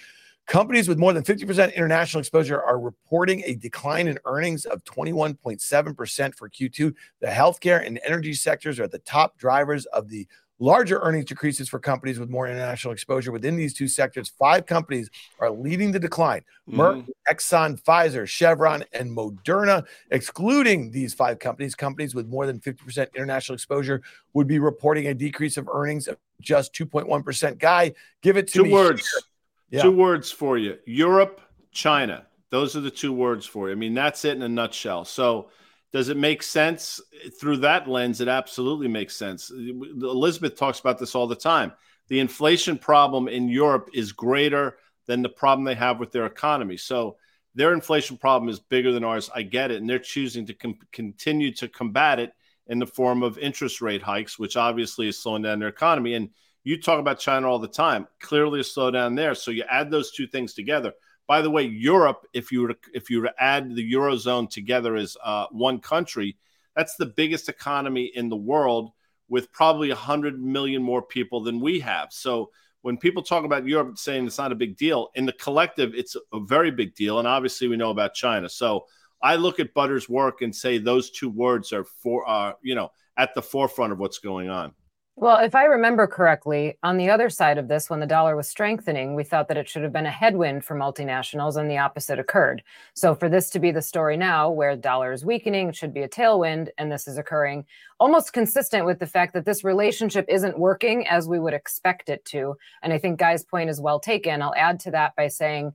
[0.48, 6.35] Companies with more than 50% international exposure are reporting a decline in earnings of 21.7%
[6.35, 6.92] for Q2.
[7.20, 10.27] The healthcare and energy sectors are the top drivers of the
[10.58, 14.28] Larger earnings decreases for companies with more international exposure within these two sectors.
[14.38, 15.10] Five companies
[15.40, 16.80] are leading the decline mm-hmm.
[16.80, 19.84] Merck, Exxon, Pfizer, Chevron, and Moderna.
[20.10, 24.02] Excluding these five companies, companies with more than 50% international exposure
[24.34, 27.58] would be reporting a decrease of earnings of just 2.1%.
[27.58, 28.68] Guy, give it to two me.
[28.68, 29.26] Two words.
[29.70, 29.82] Yeah.
[29.82, 31.40] Two words for you Europe,
[31.72, 32.26] China.
[32.50, 33.72] Those are the two words for you.
[33.72, 35.06] I mean, that's it in a nutshell.
[35.06, 35.48] So,
[35.92, 37.00] does it make sense
[37.38, 38.20] through that lens?
[38.20, 39.50] It absolutely makes sense.
[39.50, 41.72] Elizabeth talks about this all the time.
[42.09, 46.76] The inflation problem in Europe is greater than the problem they have with their economy.
[46.76, 47.16] So
[47.55, 49.31] their inflation problem is bigger than ours.
[49.35, 49.81] I get it.
[49.81, 52.33] And they're choosing to com- continue to combat it
[52.66, 56.14] in the form of interest rate hikes, which obviously is slowing down their economy.
[56.14, 56.31] And
[56.64, 58.07] you talk about China all the time.
[58.20, 59.35] Clearly, a slowdown there.
[59.35, 60.92] So you add those two things together.
[61.26, 64.50] By the way, Europe, if you were to, if you were to add the eurozone
[64.50, 66.37] together as uh, one country,
[66.74, 68.90] that's the biggest economy in the world
[69.28, 72.12] with probably 100 million more people than we have.
[72.12, 72.50] So
[72.82, 76.16] when people talk about Europe saying it's not a big deal, in the collective, it's
[76.32, 77.18] a very big deal.
[77.18, 78.48] And obviously, we know about China.
[78.48, 78.87] So
[79.22, 82.90] I look at Butter's work and say those two words are for, uh, you know,
[83.16, 84.74] at the forefront of what's going on.
[85.14, 88.48] Well, if I remember correctly, on the other side of this, when the dollar was
[88.48, 92.18] strengthening, we thought that it should have been a headwind for multinationals, and the opposite
[92.18, 92.62] occurred.
[92.94, 95.92] So, for this to be the story now, where the dollar is weakening, it should
[95.92, 97.66] be a tailwind, and this is occurring,
[98.01, 102.25] almost consistent with the fact that this relationship isn't working as we would expect it
[102.27, 102.57] to.
[102.83, 104.40] And I think Guy's point is well taken.
[104.40, 105.75] I'll add to that by saying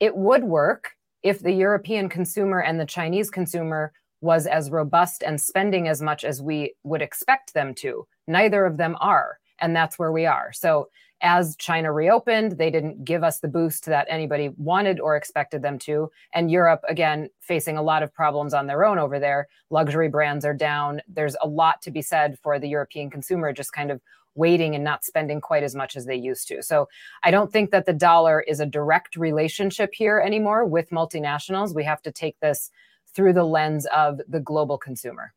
[0.00, 0.90] it would work
[1.22, 6.24] if the European consumer and the Chinese consumer was as robust and spending as much
[6.24, 8.06] as we would expect them to.
[8.26, 9.38] Neither of them are.
[9.60, 10.52] And that's where we are.
[10.52, 10.88] So,
[11.24, 15.78] as China reopened, they didn't give us the boost that anybody wanted or expected them
[15.78, 16.10] to.
[16.34, 19.46] And Europe, again, facing a lot of problems on their own over there.
[19.70, 21.00] Luxury brands are down.
[21.06, 24.00] There's a lot to be said for the European consumer just kind of
[24.34, 26.62] waiting and not spending quite as much as they used to.
[26.62, 26.88] So
[27.22, 31.74] I don't think that the dollar is a direct relationship here anymore with multinationals.
[31.74, 32.70] We have to take this
[33.14, 35.34] through the lens of the global consumer.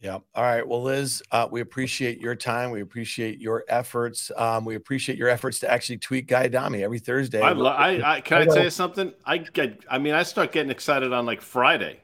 [0.00, 0.18] Yeah.
[0.34, 0.66] All right.
[0.66, 2.70] Well, Liz, uh, we appreciate your time.
[2.70, 4.30] We appreciate your efforts.
[4.36, 7.40] Um, we appreciate your efforts to actually tweet Guy Adami every Thursday.
[7.40, 9.12] I, I, I can I tell you something?
[9.24, 9.84] I get.
[9.90, 12.00] I mean, I start getting excited on like Friday.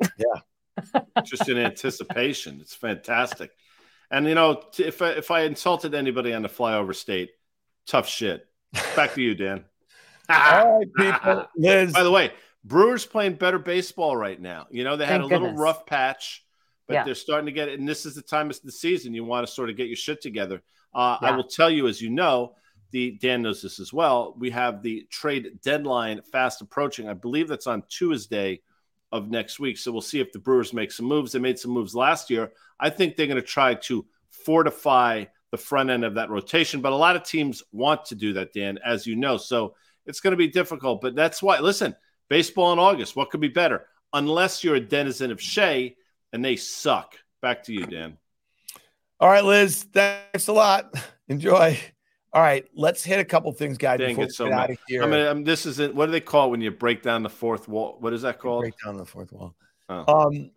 [0.16, 1.22] Yeah.
[1.24, 2.58] Just in anticipation.
[2.62, 3.50] It's fantastic.
[4.10, 7.30] And you know, if I, if I insulted anybody on the flyover state,
[7.86, 8.46] tough shit.
[8.96, 9.64] Back to you, Dan.
[10.30, 11.46] All right, people.
[11.56, 11.92] Liz.
[11.92, 12.32] By the way,
[12.64, 14.66] Brewers playing better baseball right now.
[14.70, 16.44] You know, they had Thank a little rough patch,
[16.86, 17.04] but yeah.
[17.04, 17.78] they're starting to get it.
[17.78, 19.96] And this is the time of the season you want to sort of get your
[19.96, 20.62] shit together.
[20.94, 21.28] Uh, yeah.
[21.28, 22.54] I will tell you, as you know,
[22.90, 24.34] the Dan knows this as well.
[24.38, 27.08] We have the trade deadline fast approaching.
[27.08, 28.60] I believe that's on Tuesday
[29.12, 29.78] of next week.
[29.78, 31.32] So we'll see if the Brewers make some moves.
[31.32, 32.52] They made some moves last year.
[32.78, 36.80] I think they're going to try to fortify the front end of that rotation.
[36.80, 39.36] But a lot of teams want to do that, Dan, as you know.
[39.36, 39.74] So
[40.06, 41.00] it's going to be difficult.
[41.00, 41.94] But that's why, listen,
[42.30, 43.16] Baseball in August.
[43.16, 43.86] What could be better?
[44.14, 45.94] Unless you're a denizen of Shea
[46.32, 47.16] and they suck.
[47.42, 48.16] Back to you, Dan.
[49.18, 49.82] All right, Liz.
[49.92, 50.94] Thanks a lot.
[51.28, 51.78] Enjoy.
[52.32, 53.98] All right, let's hit a couple things, guys.
[53.98, 55.02] Dang, before we so get out of here.
[55.02, 55.92] I mean, I mean, this is it.
[55.92, 57.96] What do they call it when you break down the fourth wall?
[57.98, 58.62] What is that called?
[58.62, 59.56] Break down the fourth wall.
[59.88, 60.26] Oh.
[60.26, 60.52] Um,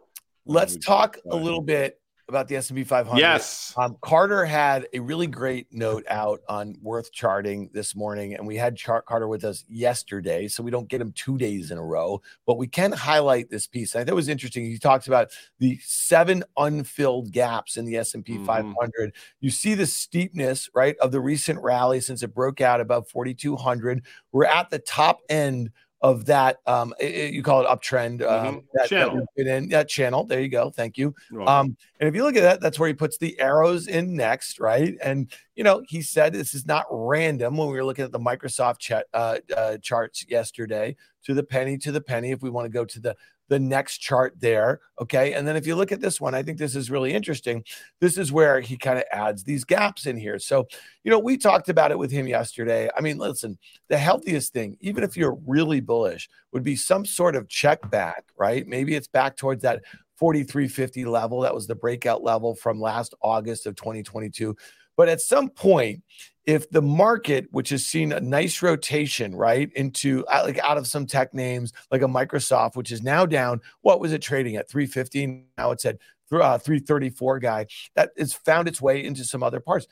[0.45, 1.99] let's talk a little bit
[2.33, 3.19] about the S&P 500.
[3.19, 3.75] Yes.
[3.77, 8.57] Um, Carter had a really great note out on worth charting this morning, and we
[8.57, 11.83] had Chart Carter with us yesterday, so we don't get him two days in a
[11.83, 13.95] row, but we can highlight this piece.
[13.95, 14.65] I thought it was interesting.
[14.65, 18.45] He talks about the seven unfilled gaps in the S&P mm-hmm.
[18.45, 19.13] 500.
[19.39, 24.03] You see the steepness, right, of the recent rally since it broke out above 4,200.
[24.31, 25.69] We're at the top end
[26.03, 28.57] of that um it, you call it uptrend um mm-hmm.
[28.73, 29.25] that, channel.
[29.37, 29.69] That in.
[29.69, 30.25] That channel.
[30.25, 30.69] There you go.
[30.69, 31.15] Thank you.
[31.47, 34.59] Um and if you look at that that's where he puts the arrows in next
[34.59, 34.95] right?
[35.01, 38.19] And you know he said this is not random when we were looking at the
[38.19, 42.65] microsoft chat uh, uh, charts yesterday to the penny to the penny if we want
[42.65, 43.15] to go to the
[43.49, 44.79] the next chart there.
[45.01, 45.33] Okay.
[45.33, 47.63] And then if you look at this one, I think this is really interesting.
[47.99, 50.39] This is where he kind of adds these gaps in here.
[50.39, 50.67] So,
[51.03, 52.89] you know, we talked about it with him yesterday.
[52.95, 53.57] I mean, listen,
[53.89, 58.25] the healthiest thing, even if you're really bullish, would be some sort of check back,
[58.37, 58.65] right?
[58.67, 59.83] Maybe it's back towards that
[60.15, 61.41] 4350 level.
[61.41, 64.55] That was the breakout level from last August of 2022.
[64.95, 66.03] But at some point,
[66.45, 70.87] if the market, which has seen a nice rotation, right, into uh, like out of
[70.87, 74.69] some tech names like a Microsoft, which is now down, what was it trading at
[74.69, 75.45] 315?
[75.57, 75.97] Now it's at
[76.31, 79.87] uh, 334 guy that has found its way into some other parts.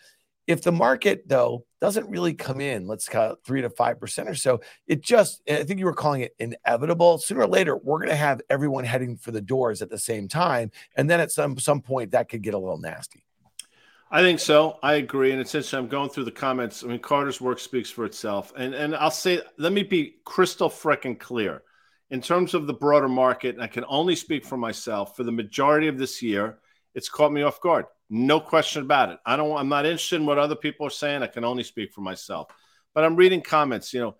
[0.47, 4.35] If the market, though, doesn't really come in, let's it three to five percent or
[4.35, 7.19] so, it just, I think you were calling it inevitable.
[7.19, 10.27] Sooner or later, we're going to have everyone heading for the doors at the same
[10.27, 10.71] time.
[10.97, 13.23] And then at some, some point, that could get a little nasty.
[14.13, 14.77] I think so.
[14.83, 15.31] I agree.
[15.31, 15.79] And interesting.
[15.79, 16.83] I'm going through the comments.
[16.83, 18.51] I mean, Carter's work speaks for itself.
[18.57, 21.63] And and I'll say, let me be crystal freaking clear.
[22.09, 25.15] In terms of the broader market, I can only speak for myself.
[25.15, 26.59] For the majority of this year,
[26.93, 27.85] it's caught me off guard.
[28.09, 29.19] No question about it.
[29.25, 31.23] I don't I'm not interested in what other people are saying.
[31.23, 32.49] I can only speak for myself.
[32.93, 34.15] But I'm reading comments, you know.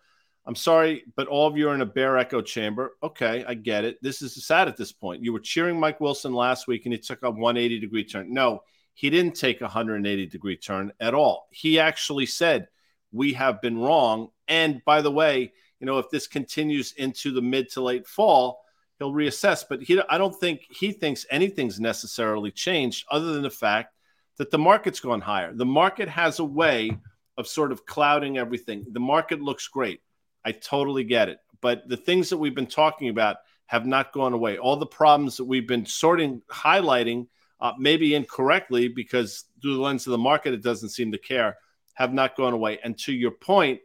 [0.46, 2.94] I'm sorry, but all of you are in a bear echo chamber.
[3.04, 3.98] Okay, I get it.
[4.02, 5.24] This is sad at this point.
[5.24, 8.34] You were cheering Mike Wilson last week and he took a 180 degree turn.
[8.34, 8.64] No,
[9.02, 11.48] he didn't take a 180 degree turn at all.
[11.50, 12.68] He actually said,
[13.12, 14.28] We have been wrong.
[14.48, 18.64] And by the way, you know, if this continues into the mid to late fall,
[19.00, 19.66] he'll reassess.
[19.68, 23.96] But he, I don't think he thinks anything's necessarily changed other than the fact
[24.38, 25.52] that the market's gone higher.
[25.52, 26.96] The market has a way
[27.38, 28.86] of sort of clouding everything.
[28.92, 30.02] The market looks great.
[30.46, 31.40] I totally get it.
[31.60, 34.60] But the things that we've been talking about have not gone away.
[34.60, 37.26] All the problems that we've been sorting, highlighting
[37.62, 41.58] uh, maybe incorrectly because through the lens of the market, it doesn't seem to care,
[41.94, 42.80] have not gone away.
[42.84, 43.80] And to your point,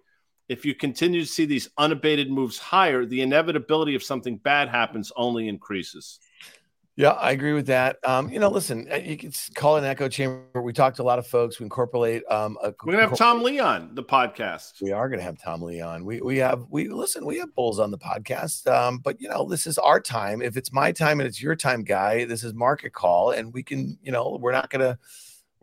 [0.49, 5.13] if you continue to see these unabated moves higher, the inevitability of something bad happens
[5.17, 6.21] only increases.
[6.99, 7.99] Yeah, I agree with that.
[8.05, 10.63] Um, you know, listen, uh, you can call it an echo chamber.
[10.63, 11.61] We talked to a lot of folks.
[11.61, 12.23] We incorporate.
[12.31, 14.81] Um, a, We're gonna have Tom Lee on the podcast.
[14.81, 16.07] We are gonna have Tom Lee on.
[16.07, 17.27] We we have we listen.
[17.27, 18.67] We have bulls on the podcast.
[18.67, 20.41] Um, but you know, this is our time.
[20.41, 23.63] If it's my time and it's your time, guy, this is market call, and we
[23.63, 23.99] can.
[24.03, 24.99] You know, we're not gonna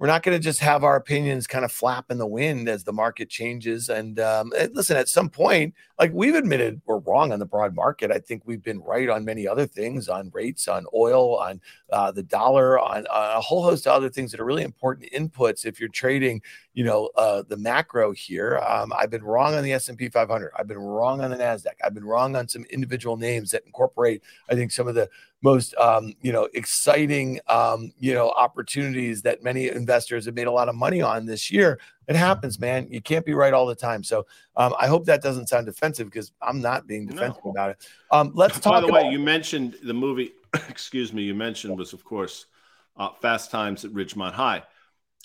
[0.03, 2.83] we're not going to just have our opinions kind of flap in the wind as
[2.83, 3.87] the market changes.
[3.87, 7.73] And um, eh, listen, at some point, like we've admitted we're wrong on the broad
[7.73, 8.11] market.
[8.11, 12.11] I think we've been right on many other things, on rates, on oil, on uh,
[12.11, 15.65] the dollar, on, on, a whole host of other things that are really important inputs
[15.65, 16.41] if you're trading,
[16.73, 18.57] you know, uh, the macro here.
[18.67, 20.51] Um, I've been wrong on the S&P 500.
[20.59, 21.75] I've been wrong on the Nasdaq.
[21.81, 25.09] I've been wrong on some individual names that incorporate, I think, some of the
[25.43, 30.51] most um, you know exciting um, you know opportunities that many investors have made a
[30.51, 31.79] lot of money on this year.
[32.07, 32.87] It happens, man.
[32.89, 34.03] You can't be right all the time.
[34.03, 34.25] So
[34.55, 37.51] um, I hope that doesn't sound defensive because I'm not being defensive no.
[37.51, 37.87] about it.
[38.11, 38.73] Um, let's talk.
[38.73, 40.31] By the about- way, you mentioned the movie.
[40.69, 41.23] excuse me.
[41.23, 42.45] You mentioned was of course
[42.97, 44.63] uh, Fast Times at Ridgemont High.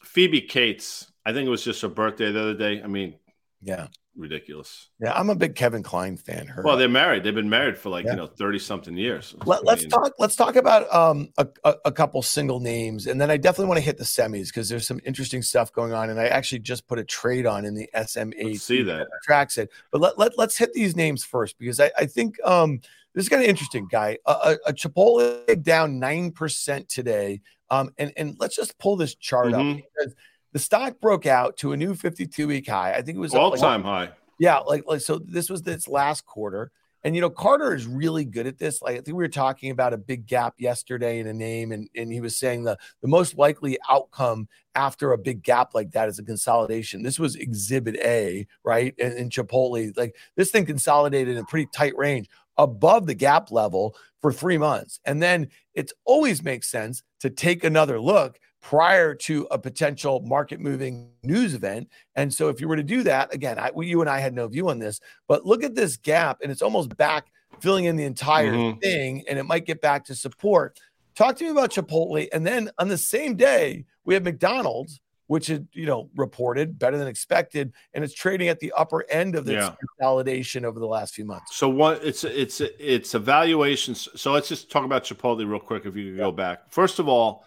[0.04, 1.11] Phoebe Cates.
[1.24, 2.83] I think it was just her birthday the other day.
[2.83, 3.14] I mean,
[3.61, 4.88] yeah, ridiculous.
[5.00, 6.46] Yeah, I'm a big Kevin Kline fan.
[6.46, 7.22] Her, well, they're married.
[7.22, 8.12] They've been married for like yeah.
[8.12, 9.35] you know thirty something years.
[9.46, 10.12] Let, us talk.
[10.18, 13.78] Let's talk about um, a, a, a, couple single names, and then I definitely want
[13.78, 16.11] to hit the semis because there's some interesting stuff going on.
[16.11, 18.61] And I actually just put a trade on in the SMH.
[18.61, 22.07] see that tracks it, but let, let let's hit these names first because I, I
[22.07, 22.81] think um,
[23.14, 24.18] this is kind of interesting, guy.
[24.26, 29.14] A, a, a Chipotle down nine percent today, um, and and let's just pull this
[29.14, 29.70] chart mm-hmm.
[29.70, 30.14] up because
[30.52, 32.92] the stock broke out to a new 52 week high.
[32.92, 34.11] I think it was all time high.
[34.38, 36.70] Yeah, like like so this was this last quarter.
[37.04, 38.82] And you know, Carter is really good at this.
[38.82, 41.88] Like I think we were talking about a big gap yesterday in a name, and,
[41.94, 46.08] and he was saying the, the most likely outcome after a big gap like that
[46.08, 47.02] is a consolidation.
[47.02, 48.94] This was exhibit A, right?
[49.00, 53.52] And in Chipotle, like this thing consolidated in a pretty tight range above the gap
[53.52, 54.98] level for three months.
[55.04, 60.60] And then it always makes sense to take another look prior to a potential market
[60.60, 61.88] moving news event.
[62.16, 64.48] And so, if you were to do that, again, I, you and I had no
[64.48, 67.26] view on this, but look at this gap, and it's almost back
[67.60, 68.78] filling in the entire mm-hmm.
[68.78, 70.78] thing, and it might get back to support.
[71.14, 75.50] Talk to me about Chipotle, and then on the same day, we have McDonald's, which
[75.50, 79.44] is you know reported better than expected, and it's trading at the upper end of
[79.44, 79.74] this yeah.
[79.98, 81.56] consolidation over the last few months.
[81.56, 82.04] So what?
[82.04, 84.08] It's it's it's evaluations.
[84.14, 85.86] So let's just talk about Chipotle real quick.
[85.86, 86.24] If you could yeah.
[86.24, 87.44] go back, first of all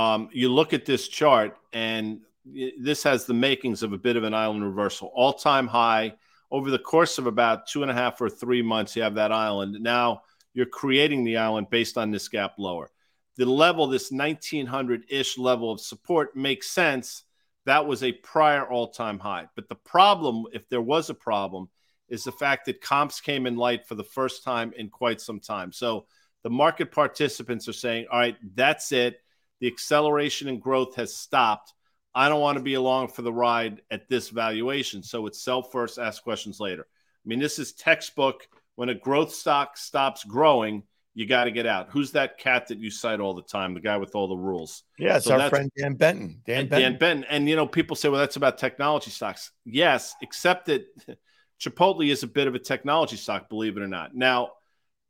[0.00, 4.24] um, you look at this chart, and this has the makings of a bit of
[4.24, 5.12] an island reversal.
[5.14, 6.14] All time high
[6.50, 9.30] over the course of about two and a half or three months, you have that
[9.30, 9.76] island.
[9.80, 10.22] Now
[10.54, 12.90] you're creating the island based on this gap lower.
[13.36, 17.24] The level, this 1900 ish level of support, makes sense.
[17.66, 19.48] That was a prior all time high.
[19.54, 21.68] But the problem, if there was a problem,
[22.08, 25.40] is the fact that comps came in light for the first time in quite some
[25.40, 25.72] time.
[25.72, 26.06] So
[26.42, 29.20] the market participants are saying, all right, that's it
[29.60, 31.74] the acceleration and growth has stopped.
[32.14, 35.02] I don't want to be along for the ride at this valuation.
[35.02, 36.82] So it's sell first, ask questions later.
[36.82, 38.48] I mean, this is textbook.
[38.74, 40.82] When a growth stock stops growing,
[41.14, 41.88] you got to get out.
[41.90, 43.74] Who's that cat that you cite all the time?
[43.74, 44.84] The guy with all the rules.
[44.98, 46.40] Yeah, it's so our friend Dan Benton.
[46.46, 46.92] Dan Benton.
[46.92, 47.24] Dan Benton.
[47.28, 49.50] And you know, people say, well, that's about technology stocks.
[49.64, 50.86] Yes, except that
[51.60, 54.14] Chipotle is a bit of a technology stock, believe it or not.
[54.14, 54.52] Now,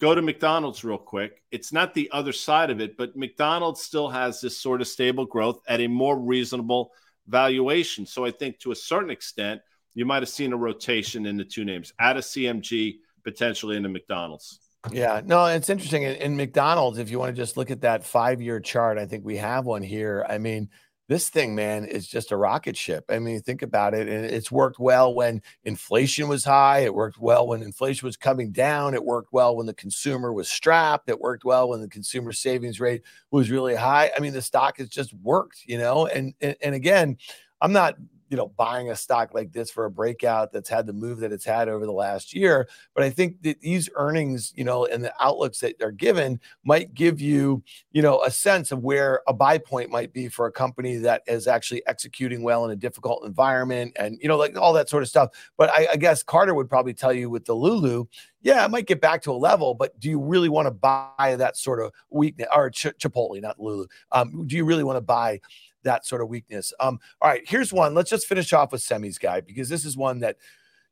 [0.01, 1.43] go to McDonald's real quick.
[1.51, 5.27] It's not the other side of it, but McDonald's still has this sort of stable
[5.27, 6.93] growth at a more reasonable
[7.29, 8.07] valuation.
[8.07, 9.61] So I think to a certain extent,
[9.95, 13.89] you might have seen a rotation in the two names out of CMG, potentially into
[13.89, 14.61] McDonald's.
[14.91, 16.05] Yeah, no, it's interesting.
[16.05, 19.05] In, in McDonald's, if you want to just look at that five year chart, I
[19.05, 20.25] think we have one here.
[20.27, 20.71] I mean,
[21.11, 23.05] this thing, man, is just a rocket ship.
[23.09, 24.09] I mean, think about it.
[24.09, 26.85] And it's worked well when inflation was high.
[26.85, 28.95] It worked well when inflation was coming down.
[28.95, 31.09] It worked well when the consumer was strapped.
[31.09, 34.13] It worked well when the consumer savings rate was really high.
[34.17, 36.07] I mean, the stock has just worked, you know.
[36.07, 37.17] And and, and again,
[37.61, 37.97] I'm not
[38.31, 41.33] you know, buying a stock like this for a breakout that's had the move that
[41.33, 42.69] it's had over the last year.
[42.95, 46.95] But I think that these earnings, you know, and the outlooks that are given might
[46.95, 50.53] give you, you know, a sense of where a buy point might be for a
[50.53, 54.73] company that is actually executing well in a difficult environment and, you know, like all
[54.73, 55.31] that sort of stuff.
[55.59, 58.07] But I, I guess Carter would probably tell you with the Lulu,
[58.43, 61.35] yeah, it might get back to a level, but do you really want to buy
[61.37, 63.87] that sort of weakness or Ch- Chipotle, not Lulu?
[64.13, 65.41] Um, do you really want to buy
[65.85, 66.73] that sort of weakness.
[66.81, 67.95] Um, all right, here's one.
[67.95, 70.37] Let's just finish off with semis, guy, because this is one that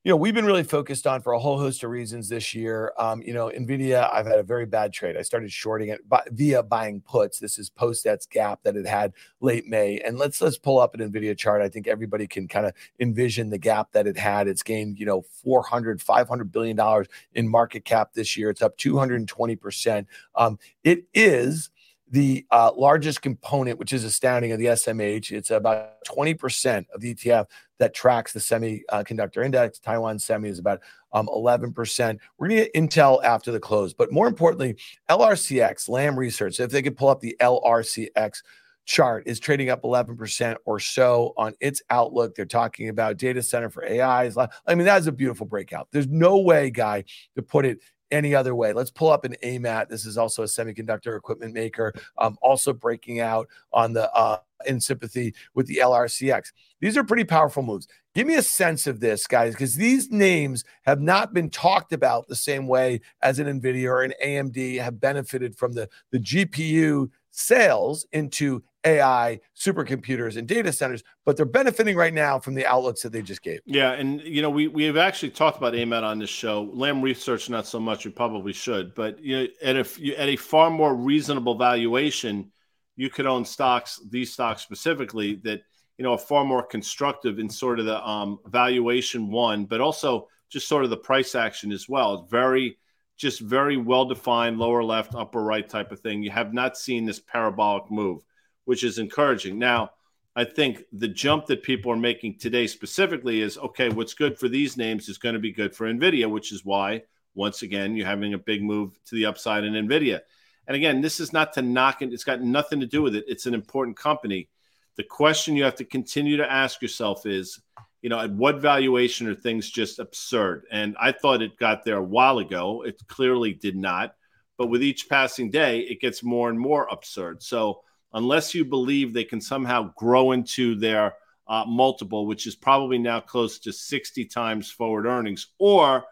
[0.04, 2.92] you know we've been really focused on for a whole host of reasons this year.
[2.98, 5.16] Um, you know, Nvidia, I've had a very bad trade.
[5.16, 7.38] I started shorting it by, via buying puts.
[7.38, 10.94] This is post that's gap that it had late May, and let's let's pull up
[10.94, 11.60] an Nvidia chart.
[11.60, 14.48] I think everybody can kind of envision the gap that it had.
[14.48, 18.50] It's gained you know 400, 500 billion dollars in market cap this year.
[18.50, 20.06] It's up 220 percent.
[20.36, 21.70] Um, it is
[22.10, 25.32] the uh, largest component, which is astounding, of the SMH.
[25.32, 27.46] It's about 20% of the ETF
[27.78, 29.78] that tracks the semiconductor index.
[29.78, 30.80] Taiwan Semi is about
[31.12, 32.18] um, 11%.
[32.38, 33.94] We're going to get Intel after the close.
[33.94, 34.76] But more importantly,
[35.08, 38.42] LRCX, Lam Research, if they could pull up the LRCX
[38.84, 42.34] chart, is trading up 11% or so on its outlook.
[42.34, 44.30] They're talking about data center for AI.
[44.66, 45.88] I mean, that's a beautiful breakout.
[45.92, 47.04] There's no way, guy,
[47.36, 47.80] to put it
[48.10, 48.72] any other way.
[48.72, 49.88] Let's pull up an AMAT.
[49.88, 54.80] This is also a semiconductor equipment maker, um, also breaking out on the uh, in
[54.80, 56.52] sympathy with the LRCX.
[56.80, 57.86] These are pretty powerful moves.
[58.14, 62.26] Give me a sense of this, guys, because these names have not been talked about
[62.26, 67.10] the same way as an NVIDIA or an AMD have benefited from the, the GPU
[67.38, 73.02] sales into AI, supercomputers, and data centers, but they're benefiting right now from the outlooks
[73.02, 73.60] that they just gave.
[73.64, 76.70] Yeah, and you know we we have actually talked about AMAT on this show.
[76.72, 78.04] Lam Research, not so much.
[78.04, 82.50] We probably should, but you know, at a at a far more reasonable valuation,
[82.96, 85.62] you could own stocks, these stocks specifically, that
[85.96, 90.28] you know are far more constructive in sort of the um, valuation one, but also
[90.50, 92.14] just sort of the price action as well.
[92.14, 92.78] It's very
[93.18, 96.22] just very well defined lower left, upper right type of thing.
[96.22, 98.24] You have not seen this parabolic move
[98.68, 99.58] which is encouraging.
[99.58, 99.92] Now,
[100.36, 104.46] I think the jump that people are making today specifically is okay, what's good for
[104.46, 107.04] these names is going to be good for NVIDIA, which is why,
[107.34, 110.20] once again, you're having a big move to the upside in NVIDIA.
[110.66, 113.24] And again, this is not to knock it, it's got nothing to do with it.
[113.26, 114.50] It's an important company.
[114.98, 117.58] The question you have to continue to ask yourself is,
[118.02, 120.64] you know, at what valuation are things just absurd?
[120.70, 122.82] And I thought it got there a while ago.
[122.82, 124.14] It clearly did not.
[124.56, 127.42] But with each passing day, it gets more and more absurd.
[127.42, 127.82] So,
[128.12, 131.14] unless you believe they can somehow grow into their
[131.46, 136.04] uh, multiple, which is probably now close to 60 times forward earnings, or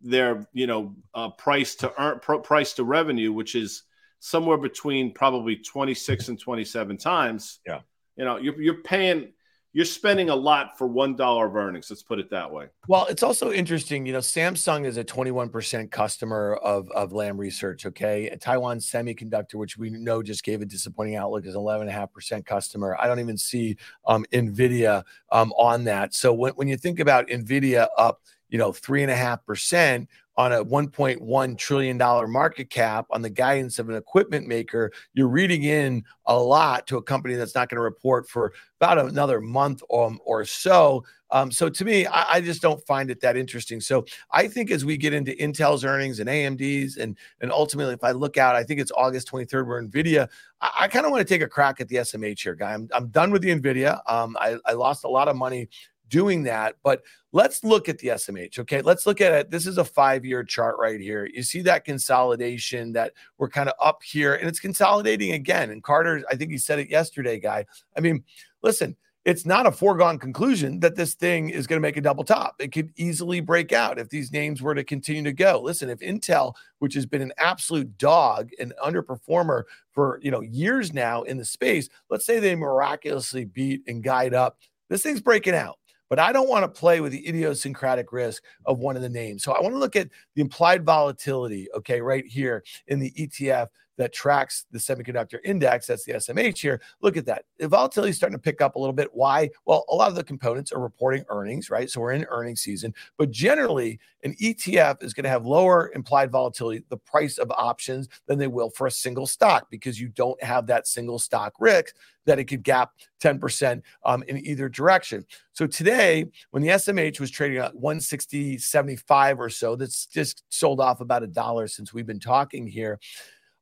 [0.00, 3.82] their you know uh, price to earn pr- price to revenue, which is
[4.20, 7.60] somewhere between probably 26 and 27 times.
[7.66, 7.80] Yeah,
[8.16, 9.32] you know you're, you're paying
[9.74, 11.90] you're spending a lot for one dollar of earnings.
[11.90, 12.68] Let's put it that way.
[12.86, 14.06] Well, it's also interesting.
[14.06, 17.84] You know, Samsung is a 21% customer of of Lam Research.
[17.84, 22.96] Okay, Taiwan Semiconductor, which we know just gave a disappointing outlook, is 11.5% customer.
[23.00, 25.02] I don't even see um, Nvidia
[25.32, 26.14] um, on that.
[26.14, 30.08] So when when you think about Nvidia up, you know, three and a half percent
[30.36, 35.28] on a 1.1 trillion dollar market cap on the guidance of an equipment maker you're
[35.28, 39.40] reading in a lot to a company that's not going to report for about another
[39.40, 41.04] month or, or so.
[41.30, 43.80] Um, so to me I, I, just don't find it that interesting.
[43.80, 48.04] So i think as we get into intel's earnings and amd's and and ultimately if
[48.04, 50.28] i look out i think it's august 23rd where nvidia.
[50.60, 52.74] I, I kind of want to take a crack at the smh here guy.
[52.74, 54.00] I'm, I'm done with the nvidia.
[54.06, 55.68] Um, I, I lost a lot of money
[56.08, 56.76] doing that.
[56.82, 57.02] But
[57.34, 58.60] let's look at the SMH.
[58.60, 58.80] Okay.
[58.80, 59.50] Let's look at it.
[59.50, 61.28] This is a five year chart right here.
[61.34, 65.70] You see that consolidation that we're kind of up here and it's consolidating again.
[65.70, 67.66] And Carter, I think he said it yesterday, guy.
[67.96, 68.22] I mean,
[68.62, 72.22] listen, it's not a foregone conclusion that this thing is going to make a double
[72.22, 72.54] top.
[72.60, 75.60] It could easily break out if these names were to continue to go.
[75.60, 80.92] Listen, if Intel, which has been an absolute dog and underperformer for you know years
[80.92, 84.58] now in the space, let's say they miraculously beat and guide up,
[84.88, 85.78] this thing's breaking out
[86.14, 89.42] but I don't want to play with the idiosyncratic risk of one of the names.
[89.42, 93.66] So I want to look at the implied volatility, okay, right here in the ETF
[93.96, 95.86] that tracks the semiconductor index.
[95.86, 96.80] That's the SMH here.
[97.00, 97.44] Look at that.
[97.58, 99.08] The volatility is starting to pick up a little bit.
[99.12, 99.50] Why?
[99.64, 101.90] Well, a lot of the components are reporting earnings, right?
[101.90, 102.94] So we're in earnings season.
[103.16, 108.08] But generally, an ETF is going to have lower implied volatility, the price of options,
[108.26, 111.94] than they will for a single stock because you don't have that single stock risk
[112.26, 112.92] that it could gap
[113.22, 115.24] 10% um, in either direction.
[115.52, 120.80] So today, when the SMH was trading at 160, 75 or so, that's just sold
[120.80, 122.98] off about a dollar since we've been talking here.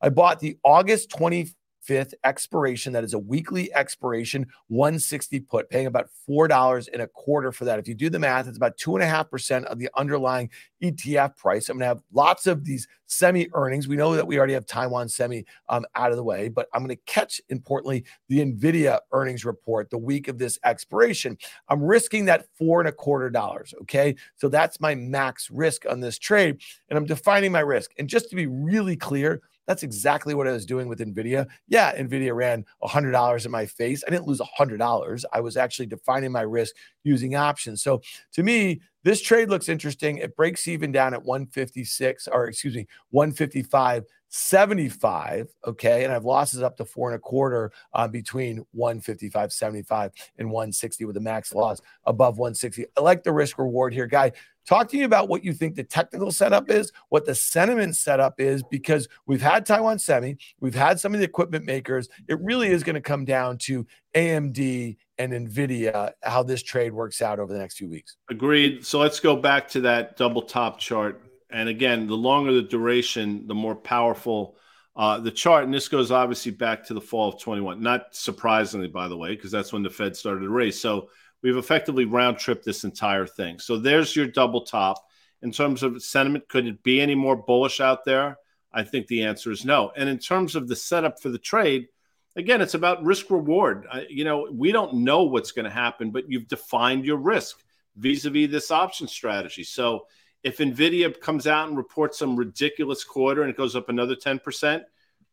[0.02, 2.92] I bought the August 25th expiration.
[2.92, 7.78] That is a weekly expiration, 160 put, paying about $4 and a quarter for that.
[7.78, 10.50] If you do the math, it's about 2.5% of the underlying
[10.82, 11.68] ETF price.
[11.68, 13.86] I'm going to have lots of these semi earnings.
[13.86, 16.84] We know that we already have Taiwan semi um, out of the way, but I'm
[16.84, 21.38] going to catch, importantly, the NVIDIA earnings report the week of this expiration.
[21.68, 23.72] I'm risking that four and a quarter dollars.
[23.82, 24.16] Okay.
[24.34, 26.60] So that's my max risk on this trade.
[26.88, 27.92] And I'm defining my risk.
[27.98, 31.46] And just to be really clear, that's exactly what I was doing with NVIDIA.
[31.68, 34.02] Yeah, NVIDIA ran $100 in my face.
[34.06, 35.24] I didn't lose $100.
[35.32, 37.82] I was actually defining my risk using options.
[37.82, 40.18] So to me, this trade looks interesting.
[40.18, 44.04] It breaks even down at 156, or excuse me, 155.
[44.34, 45.48] 75.
[45.66, 46.04] Okay.
[46.04, 51.04] And I've losses up to four and a quarter uh, between 155, 75 and 160
[51.04, 52.86] with a max loss above 160.
[52.96, 54.32] I like the risk reward here, guy.
[54.66, 58.40] Talk to me about what you think the technical setup is, what the sentiment setup
[58.40, 62.08] is, because we've had Taiwan Semi, we've had some of the equipment makers.
[62.28, 63.84] It really is going to come down to
[64.14, 68.16] AMD and NVIDIA, how this trade works out over the next few weeks.
[68.30, 68.84] Agreed.
[68.84, 73.46] So let's go back to that double top chart and again, the longer the duration,
[73.46, 74.56] the more powerful
[74.96, 75.64] uh, the chart.
[75.64, 77.80] And this goes obviously back to the fall of 21.
[77.80, 80.80] Not surprisingly, by the way, because that's when the Fed started to raise.
[80.80, 81.10] So
[81.42, 83.58] we've effectively round tripped this entire thing.
[83.58, 85.04] So there's your double top.
[85.42, 88.38] In terms of sentiment, could it be any more bullish out there?
[88.72, 89.92] I think the answer is no.
[89.96, 91.88] And in terms of the setup for the trade,
[92.36, 93.86] again, it's about risk reward.
[94.08, 97.62] you know, we don't know what's going to happen, but you've defined your risk
[97.96, 99.64] vis a vis this option strategy.
[99.64, 100.06] So
[100.42, 104.82] if Nvidia comes out and reports some ridiculous quarter and it goes up another 10%,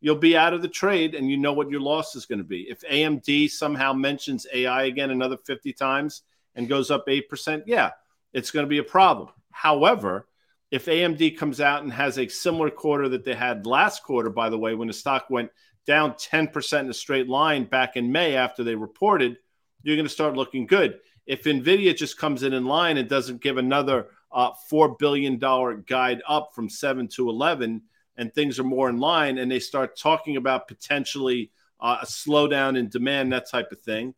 [0.01, 2.45] you'll be out of the trade and you know what your loss is going to
[2.45, 2.69] be.
[2.69, 6.21] If AMD somehow mentions AI again another 50 times
[6.55, 7.91] and goes up 8%, yeah,
[8.33, 9.29] it's going to be a problem.
[9.51, 10.27] However,
[10.71, 14.49] if AMD comes out and has a similar quarter that they had last quarter, by
[14.49, 15.49] the way, when the stock went
[15.85, 19.37] down 10% in a straight line back in May after they reported,
[19.81, 20.99] you're going to start looking good.
[21.25, 26.21] If NVIDIA just comes in in line and doesn't give another uh, $4 billion guide
[26.27, 27.81] up from 7 to 11
[28.17, 32.77] and things are more in line and they start talking about potentially uh, a slowdown
[32.77, 34.13] in demand, that type of thing,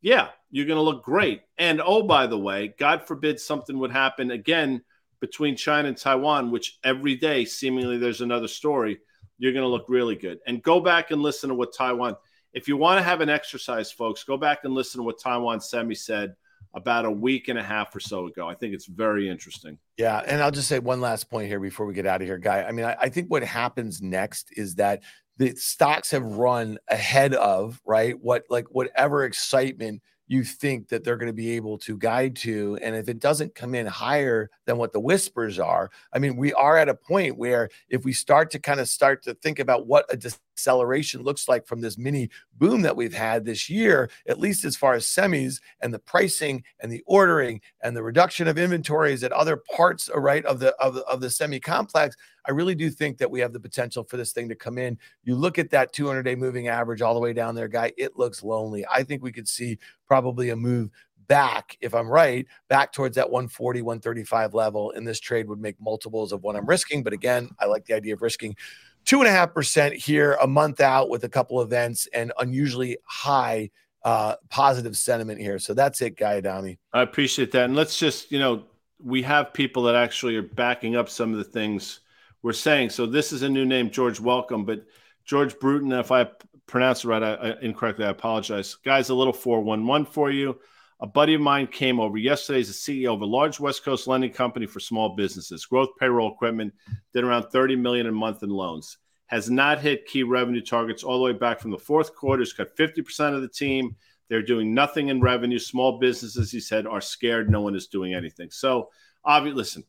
[0.00, 1.42] yeah, you're going to look great.
[1.58, 4.82] And oh, by the way, God forbid something would happen again
[5.20, 8.98] between China and Taiwan, which every day seemingly there's another story,
[9.42, 10.38] you're going to look really good.
[10.46, 12.14] And go back and listen to what Taiwan,
[12.52, 15.60] if you want to have an exercise, folks, go back and listen to what Taiwan
[15.60, 16.36] Semi said
[16.74, 18.48] about a week and a half or so ago.
[18.48, 19.78] I think it's very interesting.
[19.96, 20.22] Yeah.
[20.24, 22.62] And I'll just say one last point here before we get out of here, Guy.
[22.62, 25.02] I mean, I, I think what happens next is that
[25.38, 28.14] the stocks have run ahead of, right?
[28.20, 30.02] What, like, whatever excitement
[30.32, 32.78] you think that they're going to be able to guide to.
[32.80, 36.54] And if it doesn't come in higher than what the whispers are, I mean, we
[36.54, 39.86] are at a point where if we start to kind of start to think about
[39.86, 40.16] what a
[40.52, 44.76] acceleration looks like from this mini boom that we've had this year, at least as
[44.76, 49.32] far as semis and the pricing and the ordering and the reduction of inventories at
[49.32, 52.16] other parts, uh, right, of the of of the semi complex.
[52.44, 54.98] I really do think that we have the potential for this thing to come in.
[55.24, 57.92] You look at that 200 day moving average all the way down there, guy.
[57.96, 58.84] It looks lonely.
[58.90, 60.90] I think we could see probably a move
[61.28, 64.90] back, if I'm right, back towards that 140, 135 level.
[64.90, 67.02] And this trade would make multiples of what I'm risking.
[67.02, 68.56] But again, I like the idea of risking
[69.04, 72.98] two and a half percent here, a month out with a couple events and unusually
[73.04, 73.70] high
[74.04, 75.58] uh, positive sentiment here.
[75.58, 76.78] So that's it, Guy Adami.
[76.92, 77.64] I appreciate that.
[77.64, 78.64] And let's just, you know,
[78.98, 82.00] we have people that actually are backing up some of the things
[82.42, 82.90] we're saying.
[82.90, 84.84] So this is a new name, George Welcome, but
[85.24, 86.28] George Bruton, if I
[86.66, 88.74] pronounce it right I, I, incorrectly, I apologize.
[88.76, 90.58] Guys, a little 411 for you.
[91.02, 94.06] A buddy of mine came over yesterday as the CEO of a large West Coast
[94.06, 96.72] lending company for small businesses, growth payroll equipment,
[97.12, 98.98] did around 30 million a month in loans.
[99.26, 102.42] Has not hit key revenue targets all the way back from the fourth quarter.
[102.42, 103.96] Has cut 50% of the team.
[104.28, 105.58] They're doing nothing in revenue.
[105.58, 107.50] Small businesses, he said, are scared.
[107.50, 108.52] No one is doing anything.
[108.52, 108.90] So,
[109.24, 109.84] obviously, listen,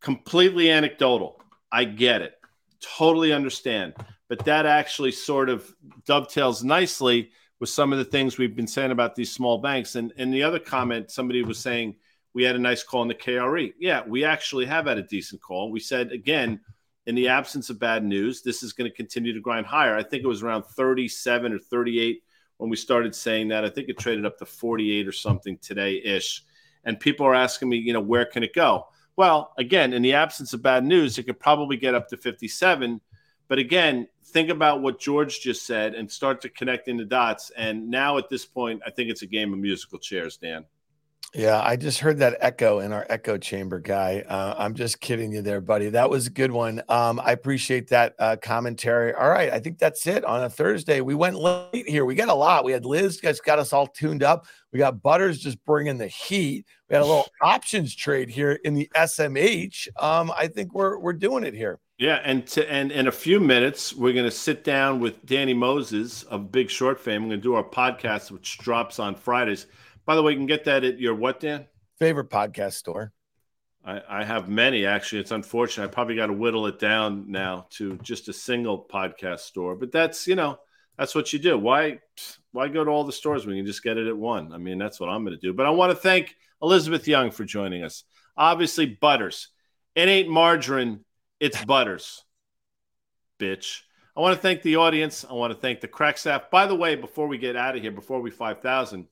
[0.00, 1.42] completely anecdotal.
[1.72, 2.34] I get it.
[2.80, 3.94] Totally understand.
[4.28, 5.74] But that actually sort of
[6.06, 7.32] dovetails nicely
[7.62, 9.94] with some of the things we've been saying about these small banks.
[9.94, 11.94] And and the other comment, somebody was saying
[12.34, 13.72] we had a nice call in the KRE.
[13.78, 15.70] Yeah, we actually have had a decent call.
[15.70, 16.58] We said again,
[17.06, 19.94] in the absence of bad news, this is going to continue to grind higher.
[19.94, 22.24] I think it was around 37 or 38
[22.56, 23.64] when we started saying that.
[23.64, 26.42] I think it traded up to 48 or something today ish.
[26.82, 28.88] And people are asking me, you know, where can it go?
[29.14, 33.00] Well, again, in the absence of bad news, it could probably get up to 57
[33.52, 37.52] but again, think about what George just said and start to connecting the dots.
[37.54, 40.64] And now at this point, I think it's a game of musical chairs, Dan.
[41.34, 44.22] Yeah, I just heard that echo in our echo chamber, guy.
[44.28, 45.88] Uh, I'm just kidding you there, buddy.
[45.88, 46.82] That was a good one.
[46.90, 49.14] Um, I appreciate that uh, commentary.
[49.14, 51.00] All right, I think that's it on a Thursday.
[51.00, 52.04] We went late here.
[52.04, 52.66] We got a lot.
[52.66, 54.44] We had Liz guys got us all tuned up.
[54.72, 56.66] We got Butters just bringing the heat.
[56.90, 59.88] We had a little options trade here in the SMH.
[59.98, 61.80] Um, I think we're we're doing it here.
[61.96, 65.54] Yeah, and to, and in a few minutes, we're going to sit down with Danny
[65.54, 67.22] Moses of Big Short fame.
[67.22, 69.66] We're going to do our podcast, which drops on Fridays.
[70.04, 71.66] By the way, you can get that at your what, Dan?
[71.98, 73.12] Favorite podcast store.
[73.84, 75.20] I, I have many actually.
[75.20, 75.84] It's unfortunate.
[75.84, 79.74] I probably got to whittle it down now to just a single podcast store.
[79.74, 80.58] But that's you know
[80.96, 81.58] that's what you do.
[81.58, 82.00] Why
[82.52, 84.52] why go to all the stores when you can just get it at one?
[84.52, 85.52] I mean, that's what I'm going to do.
[85.52, 88.04] But I want to thank Elizabeth Young for joining us.
[88.36, 89.48] Obviously, Butters.
[89.94, 91.04] It ain't margarine,
[91.40, 92.24] it's Butters.
[93.38, 93.80] Bitch.
[94.16, 95.24] I want to thank the audience.
[95.28, 96.50] I want to thank the crack staff.
[96.50, 99.08] By the way, before we get out of here, before we 5,000,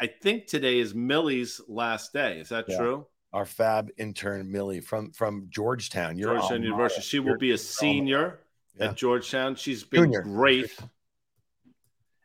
[0.00, 2.38] I think today is Millie's last day.
[2.38, 2.78] Is that yeah.
[2.78, 3.06] true?
[3.32, 6.18] Our fab intern, Millie from, from Georgetown.
[6.18, 7.02] Georgetown University.
[7.02, 8.40] She will be a senior
[8.78, 8.90] yeah.
[8.90, 9.56] at Georgetown.
[9.56, 10.22] She's been Junior.
[10.22, 10.76] great.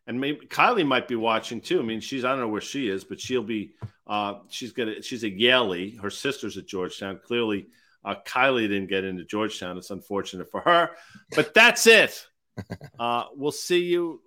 [0.06, 1.80] And maybe Kylie might be watching too.
[1.80, 3.72] I mean, she's I don't know where she is, but she'll be.
[4.06, 5.02] Uh, she's gonna.
[5.02, 6.00] She's a Yalie.
[6.00, 7.20] Her sister's at Georgetown.
[7.24, 7.68] Clearly,
[8.04, 9.78] uh, Kylie didn't get into Georgetown.
[9.78, 10.90] It's unfortunate for her,
[11.36, 12.26] but that's it.
[12.98, 14.20] Uh, we'll see you.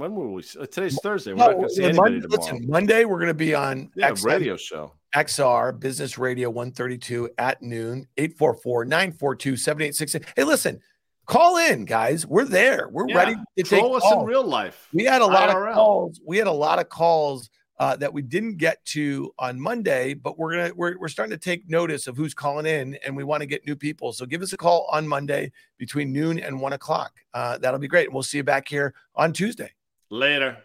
[0.00, 0.42] When will we?
[0.58, 1.34] Uh, today's Thursday.
[1.34, 2.52] We're no, not going to see anybody Monday, tomorrow.
[2.52, 4.94] Listen, Monday we're going to be on yeah, XM, radio show.
[5.14, 10.32] XR Business Radio 132 at noon, 844 942 7866.
[10.34, 10.80] Hey, listen,
[11.26, 12.26] call in, guys.
[12.26, 12.88] We're there.
[12.90, 13.14] We're yeah.
[13.14, 14.22] ready to Troll us calls.
[14.22, 14.88] in real life.
[14.94, 15.68] We had a lot IRL.
[15.68, 16.20] of calls.
[16.24, 20.38] We had a lot of calls uh, that we didn't get to on Monday, but
[20.38, 23.42] we're gonna we're, we're starting to take notice of who's calling in, and we want
[23.42, 24.14] to get new people.
[24.14, 27.12] So give us a call on Monday between noon and one o'clock.
[27.34, 28.10] Uh, that'll be great.
[28.10, 29.70] We'll see you back here on Tuesday.
[30.12, 30.56] Later.